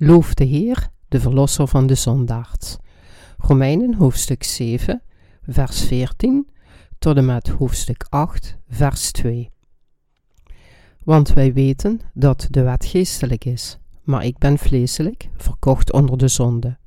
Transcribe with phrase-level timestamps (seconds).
[0.00, 2.76] Loof de Heer, de Verlosser van de zondaars.
[3.38, 5.02] Romeinen hoofdstuk 7,
[5.42, 6.48] vers 14
[6.98, 9.50] tot en met hoofdstuk 8, vers 2.
[11.04, 16.28] Want wij weten dat de wet geestelijk is, maar ik ben vleeselijk, verkocht onder de
[16.28, 16.78] zonde.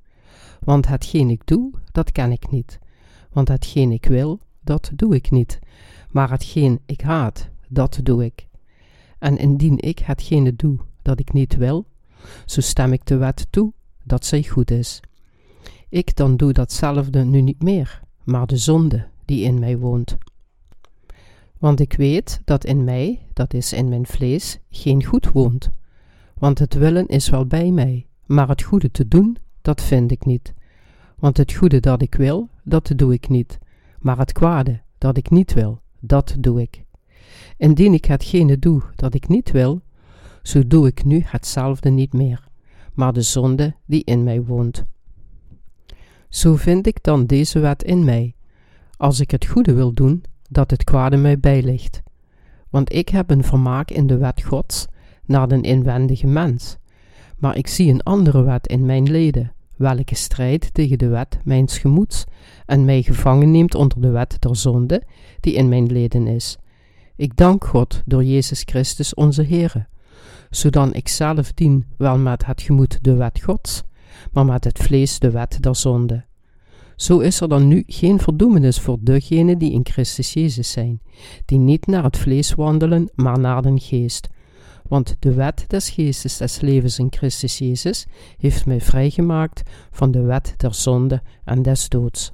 [0.60, 2.80] Want hetgeen ik doe, dat ken ik niet.
[3.32, 5.60] Want hetgeen ik wil, dat doe ik niet.
[6.10, 8.48] Maar hetgeen ik haat, dat doe ik.
[9.20, 11.90] En indien ik hetgene doe dat ik niet wil,
[12.46, 15.00] zo stem ik de wet toe dat zij goed is.
[15.90, 20.18] Ik dan doe datzelfde nu niet meer, maar de zonde die in mij woont.
[21.58, 25.70] Want ik weet dat in mij, dat is in mijn vlees, geen goed woont.
[26.38, 30.26] Want het willen is wel bij mij, maar het goede te doen, dat vind ik
[30.26, 30.54] niet.
[31.16, 33.58] Want het goede dat ik wil, dat doe ik niet,
[34.00, 36.84] maar het kwade dat ik niet wil, dat doe ik.
[37.58, 39.82] Indien ik hetgene doe dat ik niet wil,
[40.42, 42.48] zo doe ik nu hetzelfde niet meer,
[42.94, 44.86] maar de zonde die in mij woont.
[46.30, 48.36] Zo vind ik dan deze wet in mij,
[48.98, 52.02] als ik het goede wil doen, dat het kwade mij bijligt.
[52.70, 54.88] Want ik heb een vermaak in de wet Gods
[55.26, 56.78] naar den inwendige mens,
[57.38, 61.78] maar ik zie een andere wet in mijn leden, welke strijdt tegen de wet mijns
[61.78, 62.24] gemoeds
[62.66, 65.04] en mij gevangen neemt onder de wet der zonde
[65.40, 66.58] die in mijn leden is.
[67.16, 69.88] Ik dank God door Jezus Christus onze Heere,
[70.52, 73.84] zodan ik zelf dien wel met het gemoed de wet Gods,
[74.32, 76.26] maar met het vlees de wet der zonde.
[76.96, 81.02] Zo is er dan nu geen verdoemenis voor degenen die in Christus Jezus zijn,
[81.46, 84.28] die niet naar het vlees wandelen, maar naar den geest.
[84.88, 88.06] Want de wet des geestes des levens in Christus Jezus
[88.38, 92.32] heeft mij vrijgemaakt van de wet der zonde en des doods.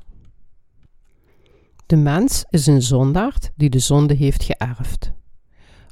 [1.86, 5.12] De mens is een zondaard die de zonde heeft geërfd.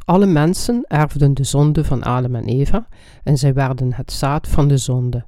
[0.05, 2.87] Alle mensen erfden de zonde van Adam en Eva
[3.23, 5.25] en zij werden het zaad van de zonde.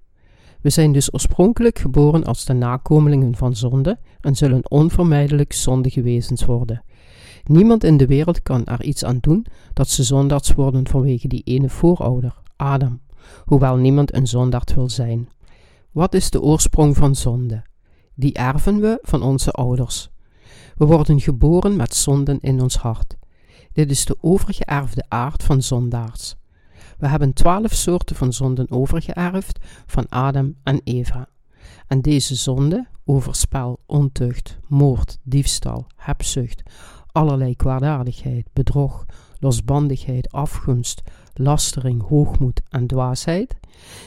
[0.61, 6.45] We zijn dus oorspronkelijk geboren als de nakomelingen van zonde en zullen onvermijdelijk zondige wezens
[6.45, 6.83] worden.
[7.43, 11.43] Niemand in de wereld kan er iets aan doen dat ze zondaards worden vanwege die
[11.43, 13.01] ene voorouder, Adam,
[13.45, 15.29] hoewel niemand een zondaard wil zijn.
[15.91, 17.63] Wat is de oorsprong van zonde?
[18.15, 20.09] Die erven we van onze ouders.
[20.75, 23.16] We worden geboren met zonden in ons hart.
[23.77, 26.35] Dit is de overgeërfde aard van zondaars.
[26.97, 31.29] We hebben twaalf soorten van zonden overgeërfd van Adam en Eva.
[31.87, 36.63] En deze zonden, overspel, ontucht, moord, diefstal, hebzucht,
[37.11, 39.05] allerlei kwaadaardigheid, bedrog,
[39.39, 41.01] losbandigheid, afgunst,
[41.33, 43.55] lastering, hoogmoed en dwaasheid,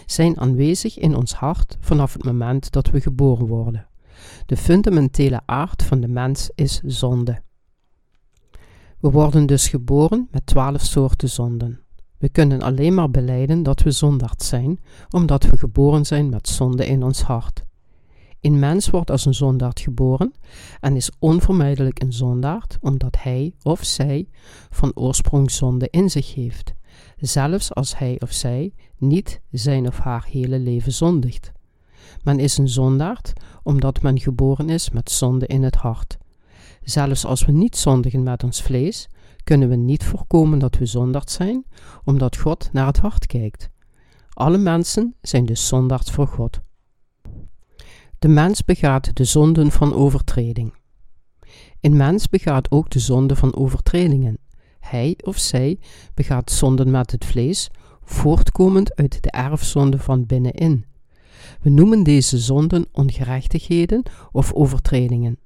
[0.06, 3.86] zijn aanwezig in ons hart vanaf het moment dat we geboren worden.
[4.46, 7.42] De fundamentele aard van de mens is zonde.
[9.00, 11.80] We worden dus geboren met twaalf soorten zonden.
[12.18, 14.80] We kunnen alleen maar beleiden dat we zondaard zijn,
[15.10, 17.64] omdat we geboren zijn met zonde in ons hart.
[18.40, 20.32] Een mens wordt als een zondaard geboren
[20.80, 24.28] en is onvermijdelijk een zondaard omdat hij of zij
[24.70, 26.74] van oorsprong zonde in zich heeft,
[27.16, 31.52] zelfs als hij of zij niet zijn of haar hele leven zondigt.
[32.24, 33.32] Men is een zondaard
[33.62, 36.18] omdat men geboren is met zonde in het hart.
[36.90, 39.08] Zelfs als we niet zondigen met ons vlees,
[39.44, 41.64] kunnen we niet voorkomen dat we zondaard zijn,
[42.04, 43.70] omdat God naar het hart kijkt.
[44.32, 46.60] Alle mensen zijn dus zondaard voor God.
[48.18, 50.74] De mens begaat de zonden van overtreding.
[51.80, 54.38] Een mens begaat ook de zonde van overtredingen.
[54.80, 55.78] Hij of zij
[56.14, 57.70] begaat zonden met het vlees,
[58.04, 60.84] voortkomend uit de erfzonde van binnenin.
[61.60, 64.02] We noemen deze zonden ongerechtigheden
[64.32, 65.38] of overtredingen.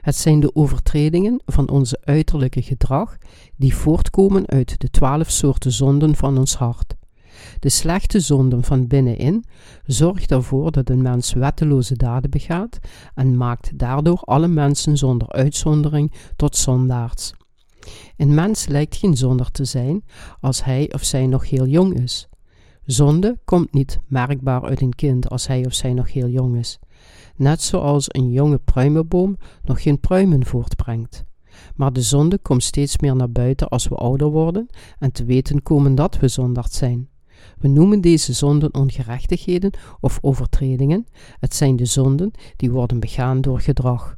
[0.00, 3.16] Het zijn de overtredingen van onze uiterlijke gedrag
[3.56, 6.94] die voortkomen uit de twaalf soorten zonden van ons hart.
[7.58, 9.44] De slechte zonden van binnenin
[9.84, 12.78] zorgt ervoor dat een mens wetteloze daden begaat
[13.14, 17.32] en maakt daardoor alle mensen zonder uitzondering tot zondaards.
[18.16, 20.04] Een mens lijkt geen zonder te zijn
[20.40, 22.28] als hij of zij nog heel jong is.
[22.84, 26.78] Zonde komt niet merkbaar uit een kind als hij of zij nog heel jong is
[27.40, 31.24] net zoals een jonge pruimenboom nog geen pruimen voortbrengt.
[31.74, 34.66] Maar de zonde komt steeds meer naar buiten als we ouder worden
[34.98, 37.08] en te weten komen dat we zondaard zijn.
[37.58, 39.70] We noemen deze zonden ongerechtigheden
[40.00, 41.06] of overtredingen.
[41.38, 44.16] Het zijn de zonden die worden begaan door gedrag.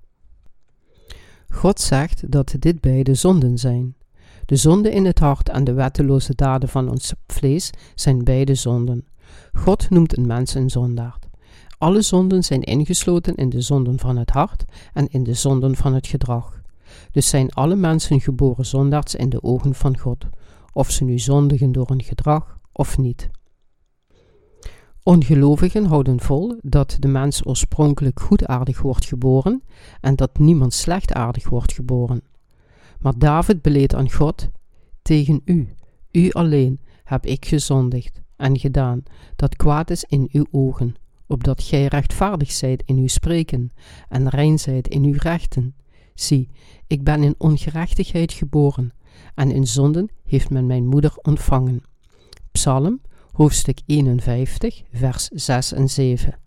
[1.49, 3.95] God zegt dat dit beide zonden zijn.
[4.47, 9.07] De zonde in het hart en de wetteloze daden van ons vlees zijn beide zonden.
[9.53, 11.31] God noemt een mens een zondaard.
[11.83, 15.95] Alle zonden zijn ingesloten in de zonden van het hart en in de zonden van
[15.95, 16.61] het gedrag.
[17.11, 20.27] Dus zijn alle mensen geboren zondaards in de ogen van God,
[20.73, 23.31] of ze nu zondigen door hun gedrag of niet.
[25.03, 29.63] Ongelovigen houden vol dat de mens oorspronkelijk goedaardig wordt geboren
[30.01, 32.23] en dat niemand slechtaardig wordt geboren.
[33.01, 34.49] Maar David beleed aan God:
[35.03, 35.69] Tegen u,
[36.11, 39.03] u alleen, heb ik gezondigd en gedaan
[39.37, 40.95] dat kwaad is in uw ogen,
[41.33, 43.71] opdat gij rechtvaardig zijt in uw spreken
[44.09, 45.75] en rein zijt in uw rechten.
[46.15, 46.49] Zie,
[46.87, 48.93] ik ben in ongerechtigheid geboren,
[49.35, 51.83] en in zonden heeft men mijn moeder ontvangen.
[52.53, 53.01] Psalm,
[53.33, 56.39] hoofdstuk 51, vers 6 en 7.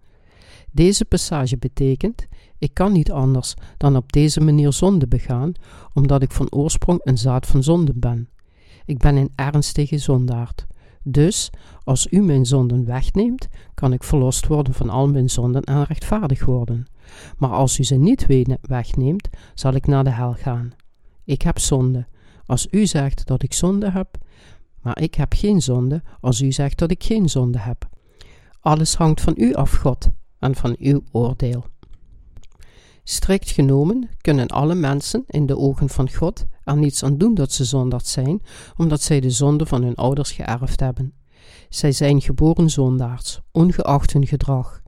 [0.72, 2.28] Deze passage betekent:
[2.58, 5.52] Ik kan niet anders dan op deze manier zonde begaan,
[5.94, 8.30] omdat ik van oorsprong een zaad van zonde ben.
[8.86, 10.66] Ik ben een ernstige zondaard.
[11.08, 11.50] Dus,
[11.84, 16.46] als u mijn zonden wegneemt, kan ik verlost worden van al mijn zonden en rechtvaardig
[16.46, 16.86] worden.
[17.38, 18.26] Maar als u ze niet
[18.62, 20.74] wegneemt, zal ik naar de hel gaan.
[21.24, 22.06] Ik heb zonde.
[22.46, 24.18] Als u zegt dat ik zonde heb,
[24.82, 27.90] maar ik heb geen zonde, als u zegt dat ik geen zonde heb.
[28.60, 30.10] Alles hangt van u af, God,
[30.40, 31.66] en van uw oordeel.
[33.04, 37.52] Strikt genomen kunnen alle mensen in de ogen van God er niets aan doen dat
[37.52, 38.42] ze zondaard zijn,
[38.78, 41.14] omdat zij de zonde van hun ouders geërfd hebben.
[41.70, 44.82] Zij zijn geboren zondaars, ongeacht hun gedrag.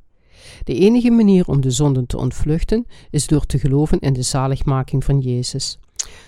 [0.64, 5.04] De enige manier om de zonden te ontvluchten is door te geloven in de zaligmaking
[5.04, 5.80] van Jezus.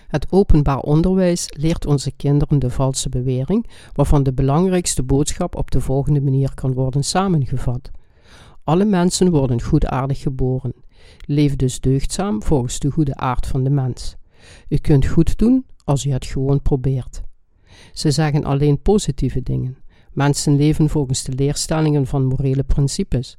[0.08, 5.82] Het openbaar onderwijs leert onze kinderen de valse bewering, waarvan de belangrijkste boodschap op de
[5.82, 7.92] volgende manier kan worden samengevat.
[8.64, 10.74] Alle mensen worden goedaardig geboren.
[11.26, 14.18] Leef dus deugdzaam volgens de goede aard van de mens.
[14.68, 17.22] U kunt goed doen als u het gewoon probeert.
[17.94, 19.78] Ze zeggen alleen positieve dingen.
[20.14, 23.36] Mensen leven volgens de leerstellingen van morele principes.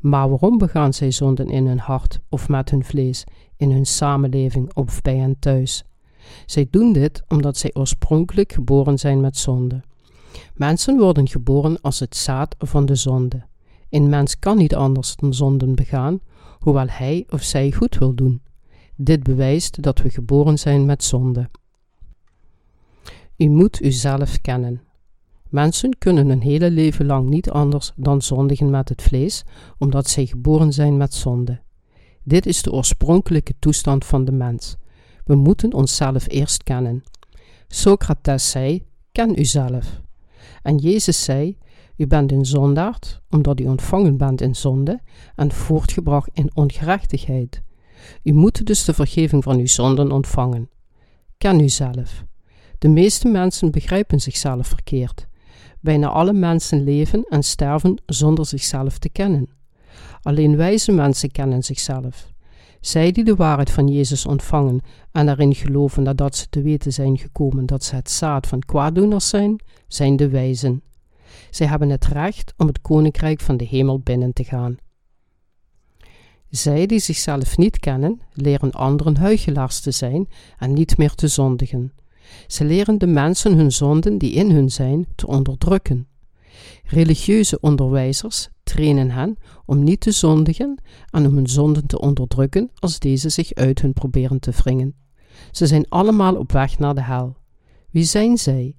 [0.00, 3.24] Maar waarom begaan zij zonden in hun hart of met hun vlees,
[3.56, 5.84] in hun samenleving of bij hen thuis?
[6.46, 9.82] Zij doen dit omdat zij oorspronkelijk geboren zijn met zonde.
[10.54, 13.42] Mensen worden geboren als het zaad van de zonde.
[13.90, 16.20] Een mens kan niet anders dan zonden begaan,
[16.58, 18.42] hoewel hij of zij goed wil doen.
[18.96, 21.50] Dit bewijst dat we geboren zijn met zonde.
[23.36, 24.82] U moet uzelf kennen.
[25.48, 29.44] Mensen kunnen hun hele leven lang niet anders dan zondigen met het vlees,
[29.78, 31.60] omdat zij geboren zijn met zonde.
[32.22, 34.76] Dit is de oorspronkelijke toestand van de mens.
[35.24, 37.02] We moeten onszelf eerst kennen.
[37.68, 38.82] Socrates zei:
[39.12, 40.00] Ken uzelf.
[40.62, 41.58] En Jezus zei:
[41.96, 45.00] U bent een zondaard, omdat u ontvangen bent in zonde
[45.34, 47.62] en voortgebracht in ongerechtigheid.
[48.22, 50.70] U moet dus de vergeving van uw zonden ontvangen.
[51.38, 52.24] Ken uzelf.
[52.78, 55.26] De meeste mensen begrijpen zichzelf verkeerd.
[55.80, 59.48] Bijna alle mensen leven en sterven zonder zichzelf te kennen.
[60.22, 62.32] Alleen wijze mensen kennen zichzelf.
[62.80, 64.80] Zij die de waarheid van Jezus ontvangen
[65.12, 69.28] en erin geloven nadat ze te weten zijn gekomen dat ze het zaad van kwaaddoeners
[69.28, 70.82] zijn, zijn de wijzen.
[71.50, 74.76] Zij hebben het recht om het koninkrijk van de hemel binnen te gaan.
[76.54, 80.28] Zij die zichzelf niet kennen, leren anderen huigelaars te zijn
[80.58, 81.92] en niet meer te zondigen.
[82.46, 86.06] Ze leren de mensen hun zonden die in hun zijn te onderdrukken.
[86.84, 92.98] Religieuze onderwijzers trainen hen om niet te zondigen en om hun zonden te onderdrukken als
[92.98, 94.94] deze zich uit hun proberen te wringen.
[95.50, 97.36] Ze zijn allemaal op weg naar de hel.
[97.90, 98.74] Wie zijn zij?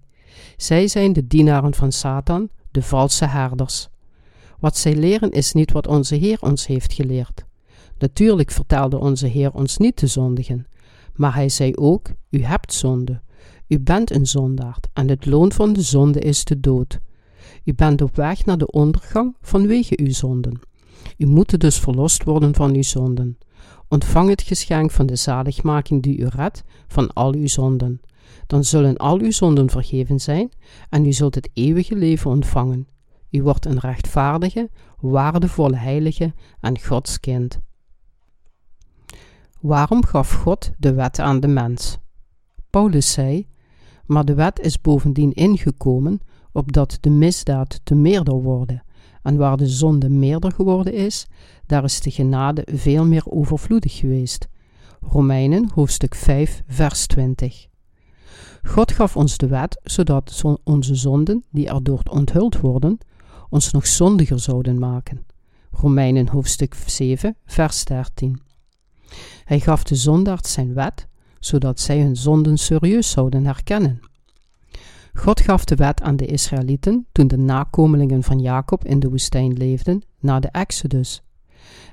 [0.57, 3.87] Zij zijn de dienaren van Satan, de valse herders.
[4.59, 7.44] Wat zij leren is niet wat onze Heer ons heeft geleerd.
[7.97, 10.67] Natuurlijk vertelde onze Heer ons niet te zondigen,
[11.13, 13.21] maar hij zei ook: U hebt zonde.
[13.67, 16.99] U bent een zondaard en het loon van de zonde is de dood.
[17.63, 20.59] U bent op weg naar de ondergang vanwege uw zonden.
[21.17, 23.37] U moet dus verlost worden van uw zonden.
[23.87, 28.01] Ontvang het geschenk van de zaligmaking die u redt van al uw zonden.
[28.47, 30.49] Dan zullen al uw zonden vergeven zijn
[30.89, 32.87] en u zult het eeuwige leven ontvangen.
[33.31, 37.59] U wordt een rechtvaardige, waardevolle heilige en Gods kind.
[39.65, 41.97] Waarom gaf God de wet aan de mens?
[42.69, 43.47] Paulus zei:
[44.05, 46.19] Maar de wet is bovendien ingekomen
[46.51, 48.83] opdat de misdaad te meerder worden.
[49.21, 51.27] En waar de zonde meerder geworden is,
[51.65, 54.47] daar is de genade veel meer overvloedig geweest.
[55.01, 57.67] Romeinen hoofdstuk 5, vers 20.
[58.63, 62.97] God gaf ons de wet, zodat onze zonden, die erdoor onthuld worden,
[63.49, 65.25] ons nog zondiger zouden maken.
[65.71, 68.44] Romeinen hoofdstuk 7, vers 13.
[69.43, 71.07] Hij gaf de zondaard zijn wet,
[71.39, 73.99] zodat zij hun zonden serieus zouden herkennen.
[75.13, 79.53] God gaf de wet aan de Israëlieten toen de nakomelingen van Jacob in de woestijn
[79.53, 81.21] leefden, na de Exodus.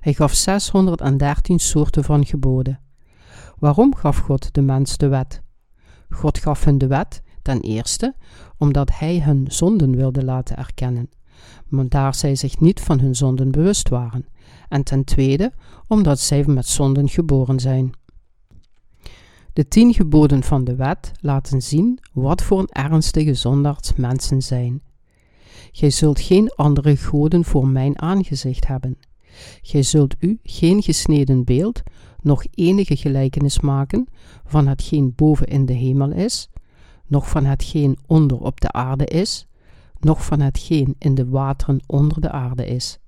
[0.00, 2.80] Hij gaf 613 soorten van geboden.
[3.58, 5.42] Waarom gaf God de mens de wet?
[6.10, 8.14] God gaf hen de wet ten eerste
[8.58, 11.10] omdat hij hun zonden wilde laten erkennen,
[11.66, 14.26] maar daar zij zich niet van hun zonden bewust waren,
[14.72, 15.52] en ten tweede
[15.86, 17.92] omdat zij met zonden geboren zijn.
[19.52, 24.82] De tien geboden van de wet laten zien wat voor een ernstige zondaars mensen zijn.
[25.72, 28.98] Gij zult geen andere goden voor mijn aangezicht hebben.
[29.62, 31.82] Gij zult u geen gesneden beeld,
[32.20, 34.06] nog enige gelijkenis maken
[34.44, 36.48] van hetgeen boven in de hemel is,
[37.06, 39.46] nog van hetgeen onder op de aarde is,
[40.00, 42.98] nog van hetgeen in de wateren onder de aarde is.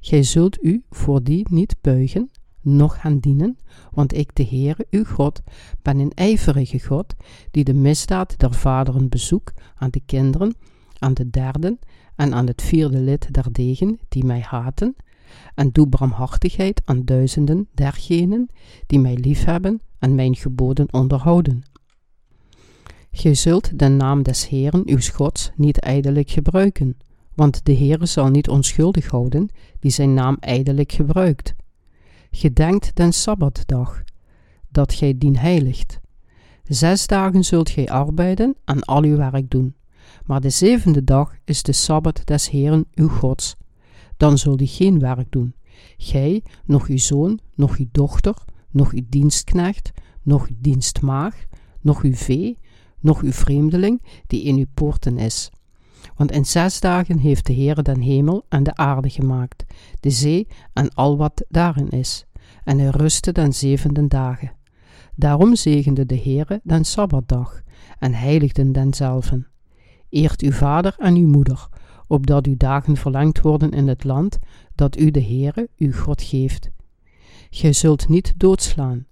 [0.00, 2.30] Gij zult u voor die niet buigen,
[2.60, 3.58] noch gaan dienen,
[3.90, 5.42] want ik, de Heere, uw God,
[5.82, 7.14] ben een ijverige God,
[7.50, 10.54] die de misdaad der vaderen bezoek aan de kinderen,
[10.98, 11.78] aan de derden
[12.16, 14.96] en aan het vierde lid der degen, die mij haten,
[15.54, 18.48] en doe barmhartigheid aan duizenden dergenen,
[18.86, 21.62] die mij liefhebben en mijn geboden onderhouden.
[23.10, 26.96] Gij zult de naam des Heeren uw Gods niet ijdelijk gebruiken,
[27.38, 29.48] want de Heere zal niet onschuldig houden
[29.80, 31.54] die zijn naam ijdelijk gebruikt.
[32.30, 34.02] Gedenkt den Sabbatdag,
[34.68, 36.00] dat gij dien heiligt.
[36.64, 39.74] Zes dagen zult gij arbeiden en al uw werk doen,
[40.24, 43.56] maar de zevende dag is de Sabbat des Heeren uw Gods.
[44.16, 45.54] Dan zult u geen werk doen,
[45.96, 48.34] gij, nog uw zoon, nog uw dochter,
[48.70, 49.90] nog uw dienstknecht,
[50.22, 51.44] nog uw dienstmaag,
[51.80, 52.58] nog uw vee,
[53.00, 55.50] nog uw vreemdeling die in uw poorten is.
[56.18, 59.64] Want in zes dagen heeft de Heer den hemel en de aarde gemaakt,
[60.00, 62.26] de zee en al wat daarin is,
[62.64, 64.52] en hij rustte den zevende dagen.
[65.14, 67.62] Daarom zegende de Heere den Sabbatdag
[67.98, 69.46] en heiligden denzelven.
[70.08, 71.68] Eert uw vader en uw moeder,
[72.06, 74.38] opdat uw dagen verlengd worden in het land
[74.74, 76.70] dat u de Heere, uw God, geeft.
[77.50, 79.06] Gij zult niet doodslaan,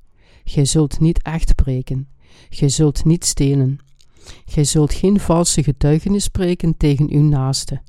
[0.45, 2.09] gij zult niet echt breken,
[2.49, 3.79] gij zult niet stelen,
[4.45, 7.81] gij zult geen valse getuigenis spreken tegen uw naaste.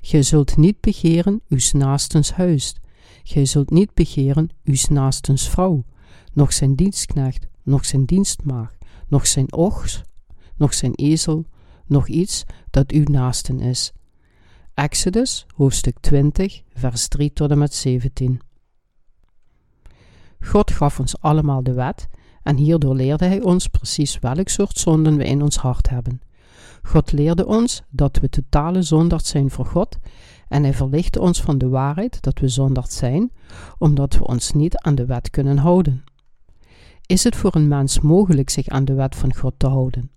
[0.00, 2.74] Gij zult niet begeren uw naastens huis,
[3.22, 5.84] gij zult niet begeren uw naastens vrouw,
[6.32, 8.76] noch zijn dienstknecht, noch zijn dienstmaag,
[9.08, 10.02] noch zijn ogs,
[10.56, 11.46] noch zijn ezel,
[11.86, 13.92] nog iets dat uw naasten is.
[14.74, 18.40] Exodus, hoofdstuk 20, vers 3 tot en met 17.
[20.40, 22.08] God gaf ons allemaal de wet
[22.44, 26.20] en hierdoor leerde Hij ons precies welk soort zonden we in ons hart hebben.
[26.82, 29.98] God leerde ons dat we totale zondaard zijn voor God
[30.48, 33.32] en Hij verlichtte ons van de waarheid dat we zondaard zijn,
[33.78, 36.04] omdat we ons niet aan de wet kunnen houden.
[37.06, 40.10] Is het voor een mens mogelijk zich aan de wet van God te houden?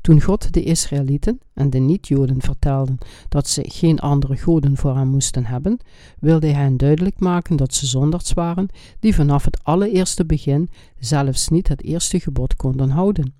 [0.00, 2.94] Toen God de Israëlieten en de niet-Joden vertelde
[3.28, 5.78] dat ze geen andere goden voor hem moesten hebben,
[6.18, 8.68] wilde hij hen duidelijk maken dat ze zondags waren
[9.00, 13.34] die vanaf het allereerste begin zelfs niet het eerste gebod konden houden.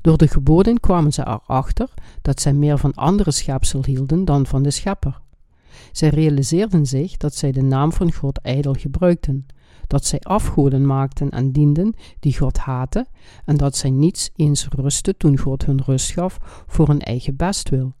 [0.00, 1.88] Door de geboden kwamen ze erachter
[2.22, 5.20] dat zij meer van andere schepsel hielden dan van de schepper.
[5.92, 9.46] Zij realiseerden zich dat zij de naam van God ijdel gebruikten,
[9.86, 13.06] dat zij afgoden maakten en dienden die God haatte,
[13.44, 17.94] en dat zij niets eens rustten toen God hun rust gaf voor hun eigen bestwil.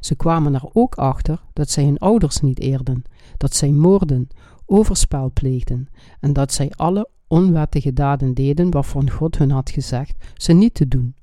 [0.00, 3.02] Ze kwamen er ook achter dat zij hun ouders niet eerden,
[3.36, 4.28] dat zij moorden,
[4.66, 5.88] overspel pleegden
[6.20, 10.88] en dat zij alle onwettige daden deden waarvan God hun had gezegd ze niet te
[10.88, 11.14] doen.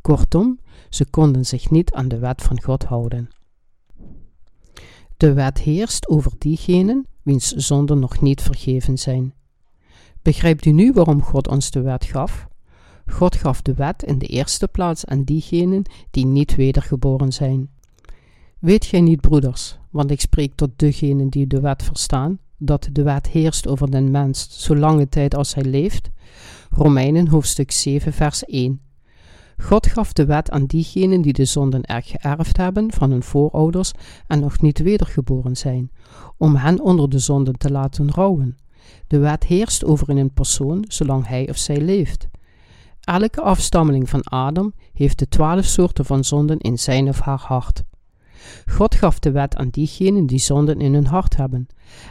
[0.00, 0.58] Kortom,
[0.88, 3.28] ze konden zich niet aan de wet van God houden.
[5.16, 9.34] De wet heerst over diegenen wiens zonden nog niet vergeven zijn.
[10.22, 12.48] Begrijpt u nu waarom God ons de wet gaf?
[13.06, 17.70] God gaf de wet in de eerste plaats aan diegenen die niet wedergeboren zijn.
[18.58, 23.02] Weet gij niet, broeders, want ik spreek tot degenen die de wet verstaan, dat de
[23.02, 26.10] wet heerst over den mens zolange tijd als hij leeft?
[26.70, 28.80] Romeinen hoofdstuk 7 vers 1
[29.60, 33.92] God gaf de wet aan diegenen die de zonden erg geërfd hebben van hun voorouders
[34.26, 35.90] en nog niet wedergeboren zijn,
[36.36, 38.56] om hen onder de zonden te laten rouwen.
[39.06, 42.28] De wet heerst over een persoon zolang hij of zij leeft.
[43.00, 47.82] Elke afstammeling van Adam heeft de twaalf soorten van zonden in zijn of haar hart.
[48.66, 51.66] God gaf de wet aan diegenen die zonden in hun hart hebben,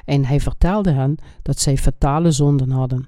[0.05, 3.07] en hij vertelde hen dat zij fatale zonden hadden.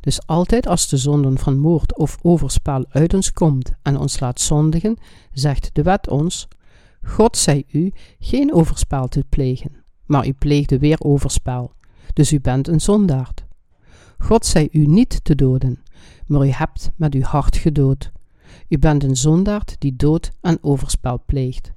[0.00, 4.40] Dus altijd als de zonden van moord of overspel uit ons komt en ons laat
[4.40, 4.96] zondigen,
[5.32, 6.48] zegt de wet ons:
[7.02, 11.72] God zei u geen overspel te plegen, maar u pleegde weer overspel
[12.12, 13.44] dus u bent een zondaard.
[14.18, 15.82] God zei u niet te doden,
[16.26, 18.12] maar u hebt met uw hart gedood.
[18.68, 21.72] U bent een zondaard die dood en overspel pleegt.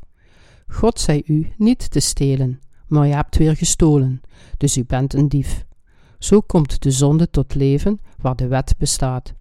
[0.67, 4.21] God zei u niet te stelen, maar u hebt weer gestolen,
[4.57, 5.65] dus u bent een dief.
[6.19, 9.33] Zo komt de zonde tot leven waar de wet bestaat.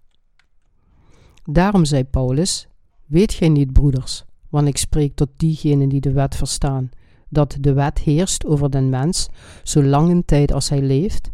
[1.43, 2.67] Daarom zei Paulus:
[3.05, 6.89] Weet gij niet, broeders, want ik spreek tot diegenen die de wet verstaan,
[7.33, 9.29] dat de wet heerst over den mens
[9.63, 11.31] zolang een tijd als hij leeft?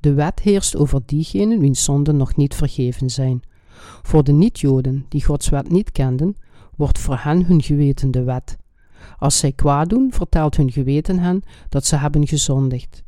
[0.00, 3.42] De wet heerst over diegenen wiens zonden nog niet vergeven zijn.
[4.02, 6.36] Voor de niet-Joden die Gods wet niet kenden,
[6.76, 8.56] wordt voor hen hun geweten de wet.
[9.18, 13.02] Als zij kwaad doen, vertelt hun geweten hen dat ze hebben gezondigd.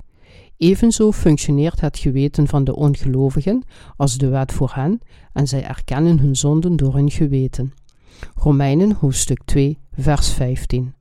[0.56, 3.62] Evenzo functioneert het geweten van de ongelovigen
[3.96, 5.00] als de wet voor hen
[5.32, 7.72] en zij erkennen hun zonden door hun geweten.
[8.34, 10.95] Romeinen hoofdstuk 2, vers 15.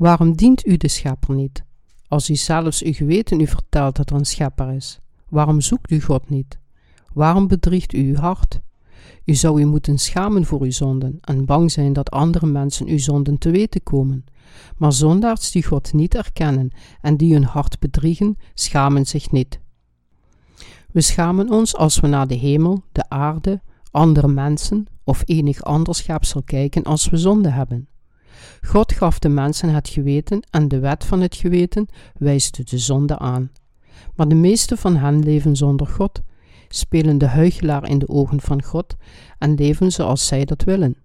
[0.00, 1.64] Waarom dient u de schepper niet?
[2.08, 6.00] Als u zelfs uw geweten u vertelt dat er een schepper is, waarom zoekt u
[6.00, 6.58] God niet?
[7.12, 8.60] Waarom bedriegt u uw hart?
[9.24, 12.98] U zou u moeten schamen voor uw zonden en bang zijn dat andere mensen uw
[12.98, 14.24] zonden te weten komen.
[14.76, 19.60] Maar zondaars die God niet erkennen en die hun hart bedriegen, schamen zich niet.
[20.92, 25.94] We schamen ons als we naar de hemel, de aarde, andere mensen of enig ander
[25.94, 27.88] schepsel kijken als we zonde hebben.
[28.62, 31.86] God gaf de mensen het geweten en de wet van het geweten
[32.18, 33.50] wijst de zonde aan.
[34.14, 36.22] Maar de meeste van hen leven zonder God,
[36.68, 38.96] spelen de huichelaar in de ogen van God
[39.38, 40.96] en leven zoals zij dat willen.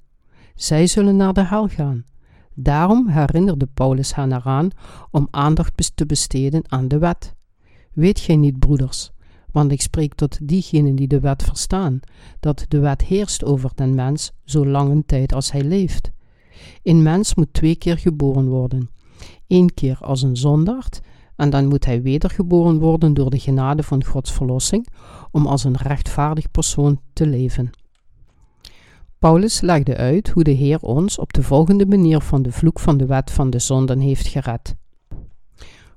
[0.55, 2.05] Zij zullen naar de hel gaan.
[2.53, 4.69] Daarom herinnerde Paulus hen eraan
[5.11, 7.35] om aandacht te besteden aan de wet.
[7.93, 9.11] Weet gij niet, broeders,
[9.51, 11.99] want ik spreek tot diegenen die de wet verstaan,
[12.39, 16.11] dat de wet heerst over den mens zo lange tijd als hij leeft.
[16.83, 18.89] Een mens moet twee keer geboren worden.
[19.47, 21.01] Eén keer als een zondaard,
[21.35, 24.87] en dan moet hij wedergeboren worden door de genade van Gods verlossing,
[25.31, 27.69] om als een rechtvaardig persoon te leven.
[29.19, 32.97] Paulus legde uit hoe de Heer ons op de volgende manier van de vloek van
[32.97, 34.75] de wet van de zonden heeft gered.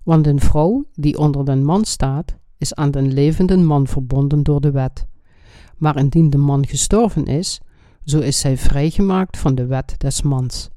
[0.02, 4.60] Want een vrouw die onder den man staat, is aan den levende man verbonden door
[4.60, 5.06] de wet.
[5.76, 7.60] Maar indien de man gestorven is,
[8.08, 10.68] zo is zij vrijgemaakt van de wet des mans.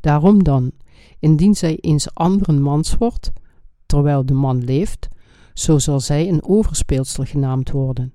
[0.00, 0.70] Daarom dan,
[1.18, 3.32] indien zij eens anderen mans wordt,
[3.86, 5.08] terwijl de man leeft,
[5.54, 8.14] zo zal zij een overspeelster genaamd worden.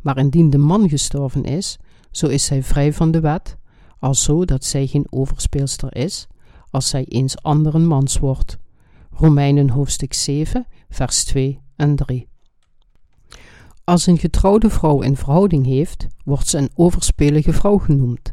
[0.00, 1.78] Maar indien de man gestorven is,
[2.10, 3.56] zo is zij vrij van de wet,
[3.98, 6.26] alzo dat zij geen overspeelster is,
[6.70, 8.58] als zij eens anderen mans wordt.
[9.10, 12.31] Romeinen hoofdstuk 7, vers 2 en 3.
[13.84, 18.32] Als een getrouwde vrouw een verhouding heeft, wordt ze een overspelige vrouw genoemd.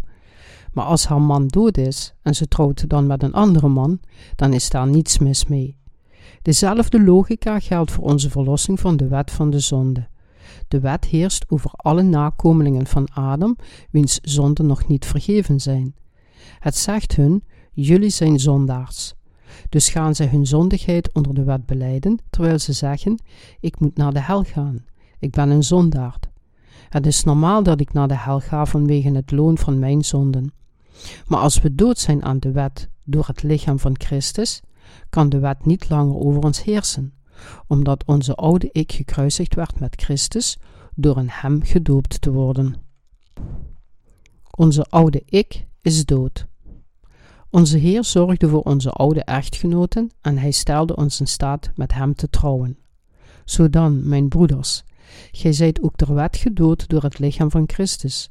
[0.73, 3.99] Maar als haar man dood is en ze trouwt dan met een andere man,
[4.35, 5.77] dan is daar niets mis mee.
[6.41, 10.07] Dezelfde logica geldt voor onze verlossing van de wet van de zonde.
[10.67, 13.55] De wet heerst over alle nakomelingen van Adam,
[13.91, 15.95] wiens zonden nog niet vergeven zijn.
[16.59, 19.13] Het zegt hun: Jullie zijn zondaars.
[19.69, 23.21] Dus gaan zij hun zondigheid onder de wet beleiden, terwijl ze zeggen:
[23.59, 24.85] Ik moet naar de hel gaan.
[25.19, 26.29] Ik ben een zondaard.
[26.89, 30.53] Het is normaal dat ik naar de hel ga vanwege het loon van mijn zonden.
[31.27, 34.61] Maar als we dood zijn aan de wet door het lichaam van Christus,
[35.09, 37.13] kan de wet niet langer over ons heersen,
[37.67, 40.57] omdat onze oude ik gekruisigd werd met Christus
[40.95, 42.75] door in hem gedoopt te worden.
[44.55, 46.47] Onze oude ik is dood.
[47.49, 52.15] Onze Heer zorgde voor onze oude echtgenoten en hij stelde ons in staat met hem
[52.15, 52.77] te trouwen.
[53.45, 54.83] Zodan, mijn broeders,
[55.31, 58.29] gij zijt ook ter wet gedood door het lichaam van Christus,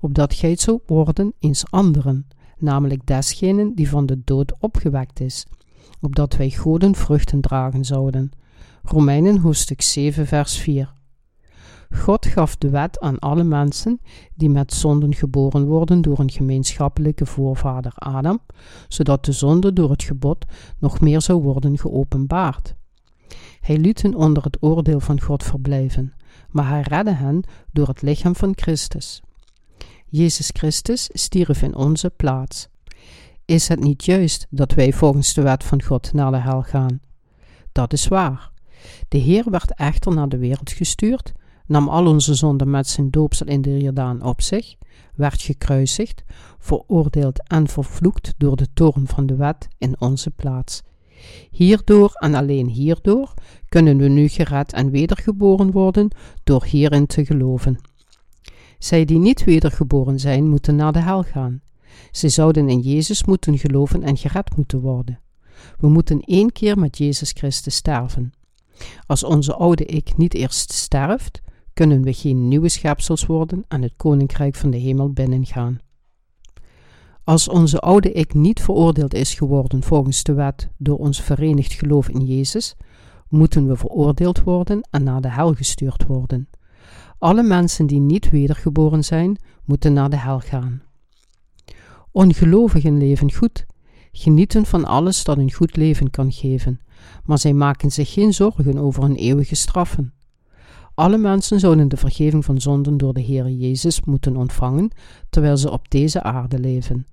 [0.00, 2.26] opdat gij zou worden eens anderen,
[2.58, 5.46] namelijk desgenen die van de dood opgewekt is,
[6.00, 8.30] opdat wij goden vruchten dragen zouden.
[8.82, 10.96] Romeinen hoofdstuk 7 vers 4
[11.94, 14.00] God gaf de wet aan alle mensen
[14.34, 18.40] die met zonden geboren worden door een gemeenschappelijke voorvader Adam,
[18.88, 20.44] zodat de zonde door het gebod
[20.78, 22.74] nog meer zou worden geopenbaard.
[23.60, 26.12] Hij liet hen onder het oordeel van God verblijven,
[26.50, 29.20] maar hij redde hen door het lichaam van Christus.
[30.06, 32.68] Jezus Christus stierf in onze plaats.
[33.44, 37.00] Is het niet juist dat wij volgens de wet van God naar de hel gaan?
[37.72, 38.50] Dat is waar.
[39.08, 41.32] De Heer werd echter naar de wereld gestuurd,
[41.66, 44.74] nam al onze zonden met zijn doopsel in de Jordaan op zich,
[45.14, 46.22] werd gekruisigd,
[46.58, 50.82] veroordeeld en vervloekt door de toorn van de wet in onze plaats.
[51.50, 53.34] Hierdoor en alleen hierdoor
[53.68, 56.10] kunnen we nu gered en wedergeboren worden
[56.44, 57.78] door hierin te geloven.
[58.78, 61.60] Zij die niet wedergeboren zijn, moeten naar de hel gaan.
[62.10, 65.20] Ze zouden in Jezus moeten geloven en gered moeten worden.
[65.78, 68.32] We moeten één keer met Jezus Christus sterven.
[69.06, 71.40] Als onze oude ik niet eerst sterft,
[71.74, 75.78] kunnen we geen nieuwe schepsels worden en het koninkrijk van de hemel binnengaan.
[77.28, 82.08] Als onze oude ik niet veroordeeld is geworden volgens de wet door ons verenigd geloof
[82.08, 82.76] in Jezus,
[83.28, 86.48] moeten we veroordeeld worden en naar de hel gestuurd worden.
[87.18, 90.82] Alle mensen die niet wedergeboren zijn, moeten naar de hel gaan.
[92.10, 93.66] Ongelovigen leven goed.
[94.12, 96.80] genieten van alles dat een goed leven kan geven,
[97.24, 100.12] maar zij maken zich geen zorgen over hun eeuwige straffen.
[100.94, 104.90] Alle mensen zouden de vergeving van zonden door de Heer Jezus moeten ontvangen
[105.30, 107.06] terwijl ze op deze aarde leven.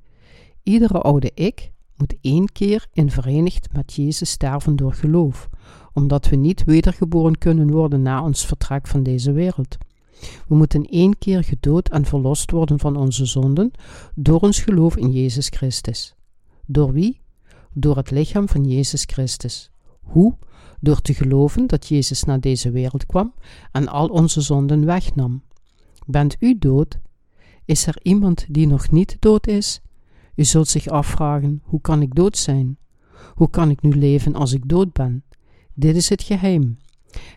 [0.65, 5.49] Iedere oude ik moet één keer in verenigd met Jezus sterven door geloof,
[5.93, 9.78] omdat we niet wedergeboren kunnen worden na ons vertrek van deze wereld.
[10.47, 13.71] We moeten één keer gedood en verlost worden van onze zonden
[14.15, 16.15] door ons geloof in Jezus Christus.
[16.65, 17.21] Door wie?
[17.73, 19.71] Door het lichaam van Jezus Christus.
[20.01, 20.38] Hoe?
[20.80, 23.34] Door te geloven dat Jezus naar deze wereld kwam
[23.71, 25.43] en al onze zonden wegnam.
[26.06, 26.99] Bent u dood?
[27.65, 29.82] Is er iemand die nog niet dood is?
[30.36, 32.78] U zult zich afvragen: hoe kan ik dood zijn?
[33.34, 35.24] Hoe kan ik nu leven als ik dood ben?
[35.74, 36.78] Dit is het geheim.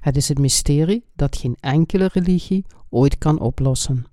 [0.00, 4.06] Het is het mysterie dat geen enkele religie ooit kan oplossen.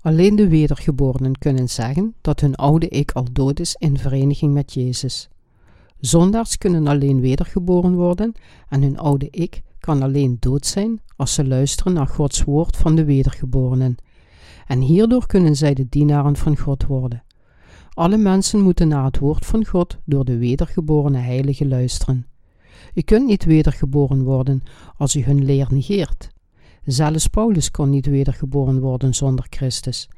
[0.00, 4.72] Alleen de wedergeborenen kunnen zeggen dat hun oude ik al dood is in vereniging met
[4.72, 5.28] Jezus.
[5.98, 8.32] Zondaars kunnen alleen wedergeboren worden
[8.68, 12.94] en hun oude ik kan alleen dood zijn als ze luisteren naar Gods woord van
[12.94, 13.96] de wedergeborenen.
[14.66, 17.22] En hierdoor kunnen zij de dienaren van God worden.
[18.00, 22.26] Alle mensen moeten naar het woord van God door de wedergeborene heilige luisteren.
[22.94, 24.62] U kunt niet wedergeboren worden
[24.96, 26.28] als u hun leer negeert.
[26.84, 30.08] Zelfs Paulus kon niet wedergeboren worden zonder Christus,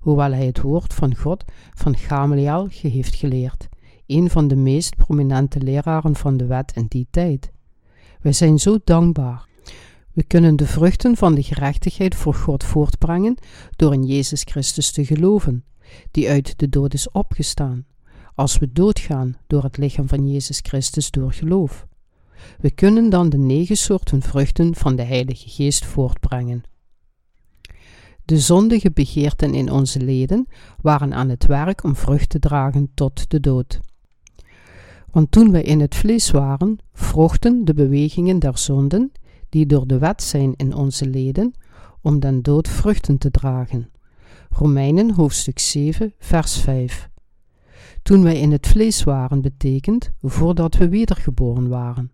[0.00, 1.44] hoewel hij het woord van God
[1.74, 3.68] van Gamaliel heeft geleerd,
[4.06, 7.50] een van de meest prominente leraren van de wet in die tijd.
[8.20, 9.46] Wij zijn zo dankbaar.
[10.12, 13.36] We kunnen de vruchten van de gerechtigheid voor God voortbrengen
[13.76, 15.64] door in Jezus Christus te geloven,
[16.10, 17.86] die uit de dood is opgestaan,
[18.34, 21.86] als we doodgaan door het lichaam van Jezus Christus door geloof.
[22.60, 26.62] We kunnen dan de negen soorten vruchten van de Heilige Geest voortbrengen.
[28.24, 30.46] De zondige begeerten in onze leden
[30.80, 33.80] waren aan het werk om vrucht te dragen tot de dood.
[35.10, 39.12] Want toen wij in het vlees waren, vrochten de bewegingen der zonden,
[39.48, 41.54] die door de wet zijn in onze leden,
[42.00, 43.90] om den dood vruchten te dragen.
[44.58, 47.08] Romeinen hoofdstuk 7, vers 5.
[48.02, 52.12] Toen wij in het vlees waren, betekent voordat we wedergeboren waren.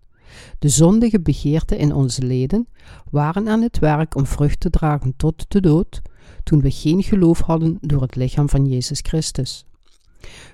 [0.59, 2.69] De zondige begeerten in onze leden
[3.11, 6.03] waren aan het werk om vrucht te dragen tot de dood,
[6.45, 9.65] toen we geen geloof hadden door het lichaam van Jezus Christus.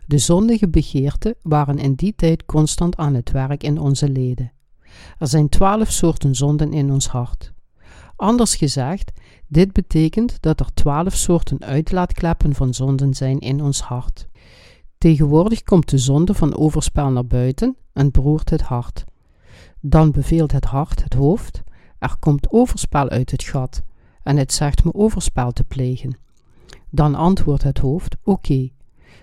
[0.07, 4.53] De zondige begeerten waren in die tijd constant aan het werk in onze leden.
[5.18, 7.53] Er zijn twaalf soorten zonden in ons hart.
[8.16, 9.12] Anders gezegd,
[9.49, 14.29] dit betekent dat er twaalf soorten uitlaatkleppen van zonden zijn in ons hart.
[14.99, 19.05] Tegenwoordig komt de zonde van overspel naar buiten en beroert het hart.
[19.81, 21.63] Dan beveelt het hart het hoofd:
[21.99, 23.83] er komt overspel uit het gat,
[24.23, 26.19] en het zegt me overspel te plegen.
[26.91, 28.69] Dan antwoordt het hoofd: Oké,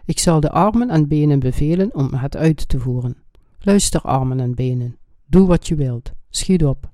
[0.05, 3.17] ik zal de armen en benen bevelen om het uit te voeren.
[3.59, 6.93] Luister, armen en benen, doe wat je wilt, schiet op.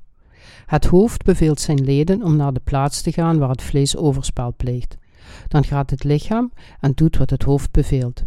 [0.65, 4.53] Het hoofd beveelt zijn leden om naar de plaats te gaan waar het vlees overspel
[4.57, 4.97] pleegt.
[5.47, 8.23] Dan gaat het lichaam en doet wat het hoofd beveelt.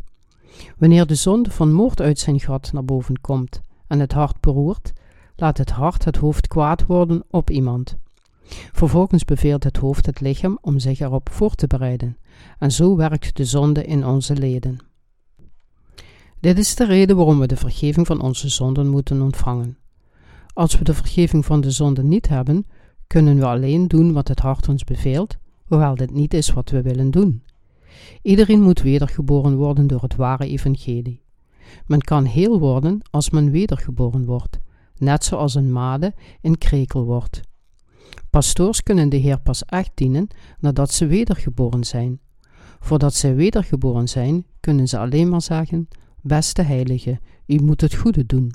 [0.79, 4.93] Wanneer de zonde van moord uit zijn gat naar boven komt en het hart beroert,
[5.37, 7.97] laat het hart het hoofd kwaad worden op iemand.
[8.73, 12.17] Vervolgens beveelt het hoofd het lichaam om zich erop voor te bereiden,
[12.59, 14.79] en zo werkt de zonde in onze leden.
[16.41, 19.79] Dit is de reden waarom we de vergeving van onze zonden moeten ontvangen.
[20.55, 22.67] Als we de vergeving van de zonden niet hebben,
[23.07, 25.37] kunnen we alleen doen wat het hart ons beveelt,
[25.67, 27.43] hoewel dit niet is wat we willen doen.
[28.23, 31.23] Iedereen moet wedergeboren worden door het ware evangelie.
[31.87, 34.59] Men kan heel worden als men wedergeboren wordt,
[34.97, 37.41] net zoals een made in krekel wordt.
[38.31, 42.21] Pastoors kunnen de Heer pas echt dienen nadat ze wedergeboren zijn.
[42.81, 45.89] Voordat zij wedergeboren zijn, kunnen ze alleen maar zeggen:
[46.21, 48.53] Beste heilige, u moet het goede doen.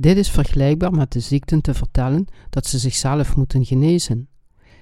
[0.00, 4.28] Dit is vergelijkbaar met de ziekten te vertellen dat ze zichzelf moeten genezen.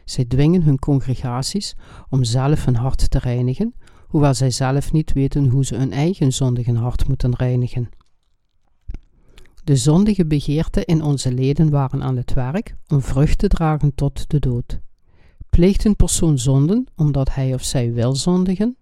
[0.05, 1.77] Zij dwingen hun congregaties
[2.09, 3.75] om zelf hun hart te reinigen,
[4.07, 7.89] hoewel zij zelf niet weten hoe ze hun eigen zondige hart moeten reinigen.
[9.65, 14.31] De zondige begeerten in onze leden waren aan het werk om vrucht te dragen tot
[14.31, 14.81] de dood.
[15.51, 18.77] Pleegt een persoon zonden omdat hij of zij wil zondigen?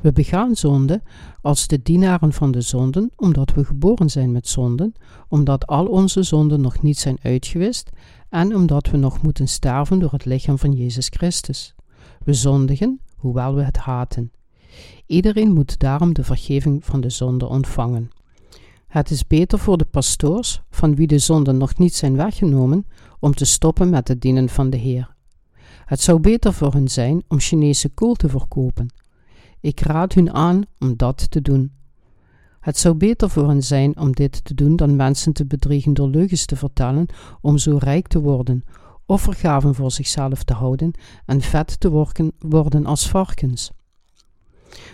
[0.00, 1.02] We begaan zonde
[1.40, 4.92] als de dienaren van de zonden, omdat we geboren zijn met zonden,
[5.28, 7.90] omdat al onze zonden nog niet zijn uitgewist
[8.28, 11.74] en omdat we nog moeten sterven door het lichaam van Jezus Christus.
[12.24, 14.32] We zondigen, hoewel we het haten.
[15.06, 18.10] Iedereen moet daarom de vergeving van de zonde ontvangen.
[18.86, 22.86] Het is beter voor de pastoors, van wie de zonden nog niet zijn weggenomen,
[23.20, 25.16] om te stoppen met het dienen van de Heer.
[25.84, 28.88] Het zou beter voor hen zijn om Chinese kool te verkopen.
[29.68, 31.72] Ik raad hun aan om dat te doen.
[32.60, 36.08] Het zou beter voor hen zijn om dit te doen dan mensen te bedriegen door
[36.08, 37.06] leugens te vertellen
[37.40, 38.64] om zo rijk te worden,
[39.06, 40.92] offergaven voor zichzelf te houden
[41.26, 42.06] en vet te
[42.38, 43.70] worden als varkens.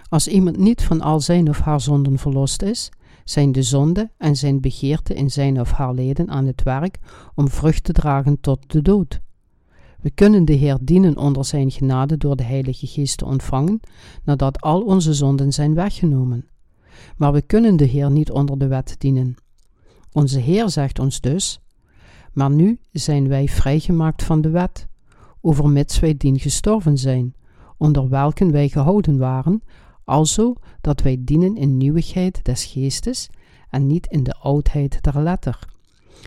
[0.09, 2.91] Als iemand niet van al zijn of haar zonden verlost is,
[3.25, 6.99] zijn de zonde en zijn begeerte in zijn of haar leden aan het werk
[7.35, 9.21] om vrucht te dragen tot de dood.
[10.05, 13.81] We kunnen de Heer dienen onder zijn genade door de Heilige Geest te ontvangen,
[14.25, 16.49] nadat al onze zonden zijn weggenomen.
[17.17, 19.35] Maar we kunnen de Heer niet onder de wet dienen.
[20.13, 21.61] Onze Heer zegt ons dus:
[22.33, 24.87] Maar nu zijn wij vrijgemaakt van de wet,
[25.41, 27.35] overmits wij dien gestorven zijn,
[27.77, 29.63] onder welken wij gehouden waren,
[30.05, 33.29] alzo dat wij dienen in nieuwigheid des geestes
[33.71, 35.59] en niet in de oudheid der letter.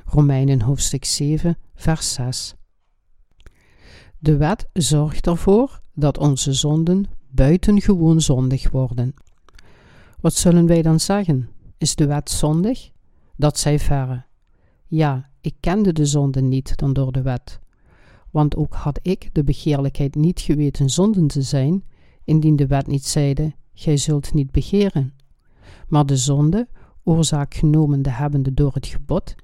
[0.06, 2.56] Romeinen hoofdstuk 7, vers 6.
[4.20, 9.14] De wet zorgt ervoor dat onze zonden buitengewoon zondig worden.
[10.20, 11.50] Wat zullen wij dan zeggen?
[11.78, 12.92] Is de wet zondig?
[13.36, 14.26] Dat zij verre.
[14.88, 17.60] Ja, ik kende de zonde niet dan door de wet.
[18.32, 21.84] Want ook had ik de begeerlijkheid niet geweten zonden te zijn,
[22.24, 25.14] indien de wet niet zeide: Gij zult niet begeren.
[25.88, 26.68] Maar de zonde,
[27.04, 29.36] oorzaak genomen de hebbende door het gebod,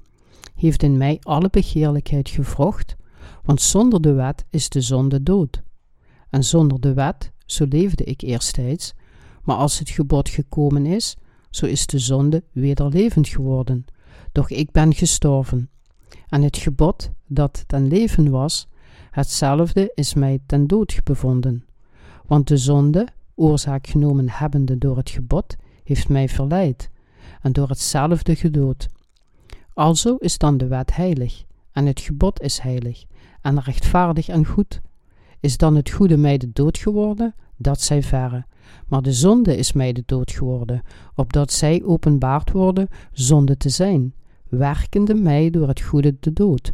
[0.55, 2.95] heeft in mij alle begeerlijkheid gevrocht,
[3.43, 5.63] want zonder de wet is de zonde dood.
[6.29, 8.93] En zonder de wet, zo leefde ik eerstijds,
[9.43, 11.15] maar als het gebod gekomen is,
[11.49, 13.85] zo is de zonde weder levend geworden.
[14.31, 15.69] Doch ik ben gestorven.
[16.27, 18.67] En het gebod dat ten leven was,
[19.11, 21.65] hetzelfde is mij ten dood bevonden.
[22.25, 26.89] Want de zonde, oorzaak genomen hebbende door het gebod, heeft mij verleid,
[27.41, 28.87] en door hetzelfde gedood.
[29.73, 33.05] Alzo is dan de wet heilig, en het gebod is heilig,
[33.43, 34.81] en rechtvaardig en goed.
[35.39, 37.35] Is dan het goede mij de dood geworden?
[37.57, 38.45] Dat zij verre.
[38.87, 40.81] Maar de zonde is mij de dood geworden,
[41.15, 44.13] opdat zij openbaard worden zonde te zijn,
[44.49, 46.71] werkende mij door het goede de dood.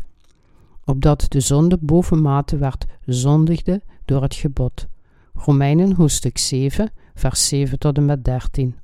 [0.86, 4.88] Opdat de zonde bovenmate werd zondigde door het gebod.
[5.34, 8.76] Romeinen hoofdstuk 7, vers 7 tot en met 13.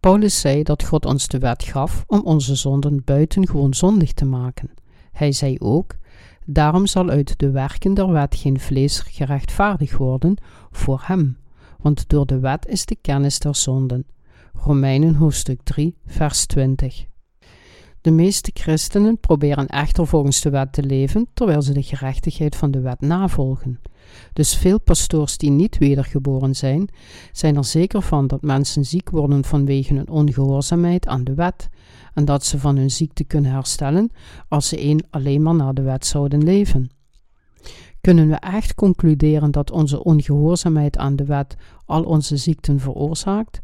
[0.00, 4.70] Paulus zei dat God ons de wet gaf om onze zonden buitengewoon zondig te maken.
[5.12, 5.96] Hij zei ook:
[6.46, 10.36] Daarom zal uit de werken der wet geen vlees gerechtvaardigd worden
[10.70, 11.36] voor hem,
[11.80, 14.06] want door de wet is de kennis der zonden.
[14.52, 17.08] Romeinen hoofdstuk 3, vers 20.
[18.00, 22.70] De meeste christenen proberen echter volgens de wet te leven, terwijl ze de gerechtigheid van
[22.70, 23.80] de wet navolgen.
[24.32, 26.88] Dus veel pastoors die niet wedergeboren zijn,
[27.32, 31.68] zijn er zeker van dat mensen ziek worden vanwege hun ongehoorzaamheid aan de wet,
[32.14, 34.10] en dat ze van hun ziekte kunnen herstellen
[34.48, 36.90] als ze een alleen maar naar de wet zouden leven.
[38.00, 43.60] Kunnen we echt concluderen dat onze ongehoorzaamheid aan de wet al onze ziekten veroorzaakt?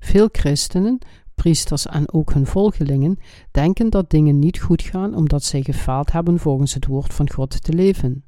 [0.00, 0.98] Veel christenen
[1.34, 3.18] priesters en ook hun volgelingen
[3.50, 7.62] denken dat dingen niet goed gaan omdat zij gefaald hebben volgens het woord van God
[7.62, 8.24] te leven.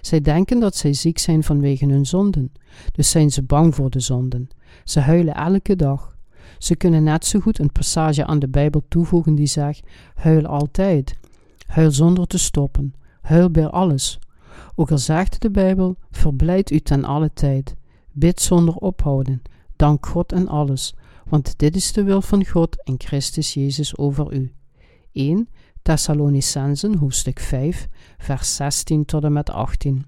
[0.00, 2.52] Zij denken dat zij ziek zijn vanwege hun zonden,
[2.92, 4.48] dus zijn ze bang voor de zonden.
[4.84, 6.17] Ze huilen elke dag.
[6.58, 11.18] Ze kunnen net zo goed een passage aan de Bijbel toevoegen die zegt: Huil altijd,
[11.66, 14.18] huil zonder te stoppen, huil bij alles.
[14.74, 17.76] Ook al zegt de Bijbel: Verblijd u ten alle tijd,
[18.12, 19.42] bid zonder ophouden,
[19.76, 20.94] dank God en alles,
[21.28, 24.52] want dit is de wil van God en Christus Jezus over u.
[25.12, 25.48] 1
[25.82, 30.06] Thessalonicensen hoofdstuk 5 vers 16 tot en met 18